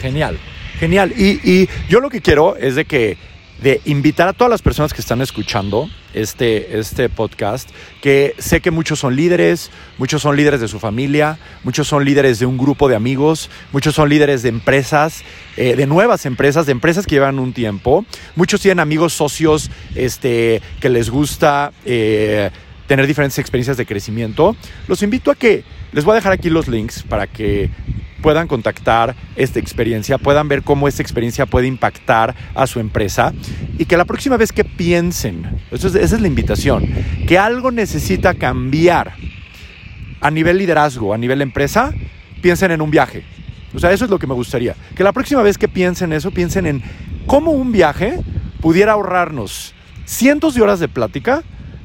genial, 0.01 0.39
genial. 0.79 1.13
Y, 1.17 1.41
y 1.49 1.69
yo 1.89 2.01
lo 2.01 2.11
que 2.11 2.21
quiero 2.21 2.57
es 2.57 2.75
de 2.75 2.85
que 2.85 3.17
de 3.63 3.81
invitar 3.85 4.29
a 4.29 4.33
todas 4.33 4.51
las 4.51 4.61
personas 4.61 4.93
que 4.93 5.01
están 5.01 5.21
escuchando 5.23 5.89
este, 6.15 6.79
este 6.79 7.09
podcast, 7.09 7.71
que 8.01 8.35
sé 8.39 8.61
que 8.61 8.73
muchos 8.73 8.99
son 8.99 9.15
líderes, 9.15 9.71
muchos 9.99 10.21
son 10.23 10.37
líderes 10.37 10.61
de 10.61 10.67
su 10.67 10.81
familia, 10.81 11.39
muchos 11.63 11.87
son 11.87 12.05
líderes 12.05 12.41
de 12.41 12.47
un 12.47 12.59
grupo 12.59 12.89
de 12.89 12.97
amigos, 12.97 13.51
muchos 13.71 13.95
son 13.95 14.09
líderes 14.09 14.43
de 14.43 14.49
empresas, 14.49 15.23
eh, 15.57 15.77
de 15.77 15.87
nuevas 15.87 16.27
empresas, 16.27 16.67
de 16.67 16.73
empresas 16.73 17.07
que 17.07 17.15
llevan 17.15 17.39
un 17.39 17.53
tiempo, 17.53 18.05
muchos 18.35 18.61
tienen 18.61 18.81
amigos 18.81 19.13
socios 19.13 19.71
este, 19.95 20.61
que 20.81 20.89
les 20.89 21.09
gusta. 21.09 21.73
Eh, 21.85 22.51
tener 22.89 23.07
diferentes 23.07 23.39
experiencias 23.39 23.79
de 23.79 23.87
crecimiento, 23.87 24.55
los 24.87 25.03
invito 25.03 25.31
a 25.31 25.35
que 25.35 25.65
les 25.93 26.05
voy 26.05 26.13
a 26.13 26.15
dejar 26.17 26.33
aquí 26.33 26.51
los 26.51 26.69
links 26.69 27.03
para 27.03 27.27
que 27.27 27.71
puedan 28.23 28.47
contactar 28.47 29.15
esta 29.37 29.59
experiencia, 29.59 30.17
puedan 30.17 30.49
ver 30.49 30.63
cómo 30.63 30.89
esta 30.89 31.03
experiencia 31.03 31.45
puede 31.45 31.67
impactar 31.67 32.35
a 32.55 32.67
su 32.67 32.81
empresa 32.81 33.33
y 33.79 33.85
que 33.85 33.97
la 33.97 34.05
próxima 34.05 34.37
vez 34.37 34.53
que 34.53 34.65
piensen, 34.65 35.61
esa 35.71 35.99
es 35.99 36.21
la 36.21 36.29
invitación, 36.29 36.89
que 37.27 37.37
algo 37.37 37.71
necesita 37.73 38.35
cambiar 38.35 39.15
a 40.21 40.31
nivel 40.31 40.59
liderazgo, 40.59 41.13
a 41.13 41.19
nivel 41.19 41.43
empresa, 41.43 41.93
piensen 42.41 42.71
en 42.71 42.81
un 42.81 42.91
viaje. 42.91 43.25
O 43.75 43.79
sea, 43.79 43.91
eso 43.93 44.05
es 44.05 44.11
lo 44.11 44.19
que 44.19 44.27
me 44.27 44.35
gustaría. 44.35 44.77
Que 44.95 45.03
la 45.03 45.13
próxima 45.13 45.43
vez 45.43 45.59
que 45.59 45.69
piensen 45.69 46.13
eso, 46.13 46.31
piensen 46.31 46.67
en 46.67 46.83
cómo 47.27 47.51
un 47.51 47.73
viaje 47.73 48.21
pudiera 48.61 48.93
ahorrarnos 48.93 49.75
cientos 50.05 50.55
de 50.55 50.63
horas 50.63 50.79
de 50.79 50.89
plática 50.89 51.43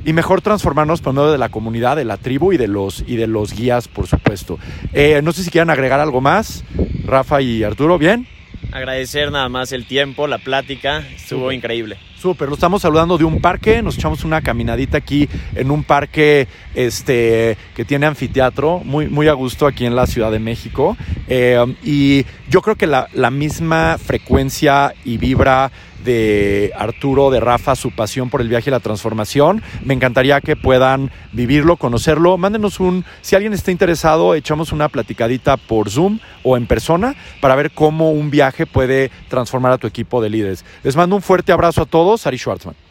y 0.08 0.14
mejor 0.14 0.42
transformarnos 0.42 1.02
por 1.02 1.14
medio 1.14 1.34
de 1.34 1.38
la 1.38 1.50
comunidad, 1.50 1.98
de 1.98 2.06
la 2.06 2.16
tribu 2.16 2.54
y 2.54 2.58
de 2.58 2.70
los, 2.70 3.04
y 3.06 3.18
de 3.18 3.28
los 3.28 3.54
guías, 3.54 3.90
por 3.90 4.08
supuesto. 4.08 4.58
Eh, 4.94 5.20
no 5.22 5.34
sé 5.34 5.44
si 5.44 5.52
quieran 5.52 5.70
agregar 5.70 6.00
algo 6.00 6.22
más, 6.22 6.64
Rafa 7.04 7.42
y 7.42 7.62
Arturo, 7.62 7.98
¿bien? 7.98 8.26
Agradecer 8.72 9.34
nada 9.34 9.50
más 9.50 9.74
el 9.74 9.86
tiempo, 9.86 10.26
la 10.26 10.38
plática, 10.38 11.04
estuvo 11.14 11.52
increíble. 11.52 11.98
Súper, 12.18 12.48
lo 12.48 12.54
estamos 12.54 12.82
saludando 12.82 13.18
de 13.18 13.26
un 13.26 13.42
parque, 13.42 13.82
nos 13.82 13.98
echamos 13.98 14.24
una 14.24 14.42
caminadita 14.42 14.98
aquí 14.98 15.28
en 15.56 15.72
un 15.72 15.84
parque 15.84 16.48
este, 16.74 17.58
que 17.76 17.84
tiene 17.84 18.06
anfiteatro, 18.06 18.80
muy, 18.86 19.08
muy 19.08 19.28
a 19.28 19.34
gusto 19.34 19.68
aquí 19.68 19.86
en 19.86 19.96
la 19.96 20.08
Ciudad 20.08 20.32
de 20.32 20.40
México. 20.40 20.96
Eh, 21.28 21.62
y 21.84 22.26
yo 22.50 22.62
creo 22.62 22.78
que 22.78 22.88
la, 22.88 23.10
la 23.14 23.30
misma 23.30 23.98
frecuencia 23.98 24.94
y 25.04 25.18
vibra 25.18 25.70
de 26.08 26.72
Arturo, 26.76 27.30
de 27.30 27.42
Rafa, 27.42 27.76
su 27.76 27.92
pasión 27.92 28.30
por 28.30 28.42
el 28.42 28.48
viaje 28.48 28.70
y 28.70 28.72
la 28.72 28.80
transformación. 28.80 29.62
Me 29.84 29.94
encantaría 29.94 30.42
que 30.42 30.56
puedan 30.56 31.12
vivirlo, 31.34 31.76
conocerlo. 31.76 32.38
Mándenos 32.38 32.80
un, 32.80 33.06
si 33.22 33.36
alguien 33.36 33.54
está 33.54 33.72
interesado, 33.72 34.34
echamos 34.34 34.72
una 34.72 34.88
platicadita 34.88 35.58
por 35.58 35.90
Zoom 35.90 36.20
o 36.44 36.56
en 36.58 36.66
persona 36.66 37.16
para 37.42 37.56
ver 37.56 37.72
cómo 37.72 38.12
un 38.12 38.32
viaje 38.32 38.66
puede 38.66 39.12
transformar 39.28 39.74
a 39.74 39.78
tu 39.78 39.86
equipo 39.86 40.22
de 40.22 40.30
líderes. 40.30 40.66
Les 40.84 40.96
mando 40.96 41.18
un 41.18 41.22
fuerte 41.22 41.52
abrazo 41.52 41.82
a 41.82 41.86
todos, 41.86 42.26
Ari 42.26 42.38
Schwartzman. 42.38 42.87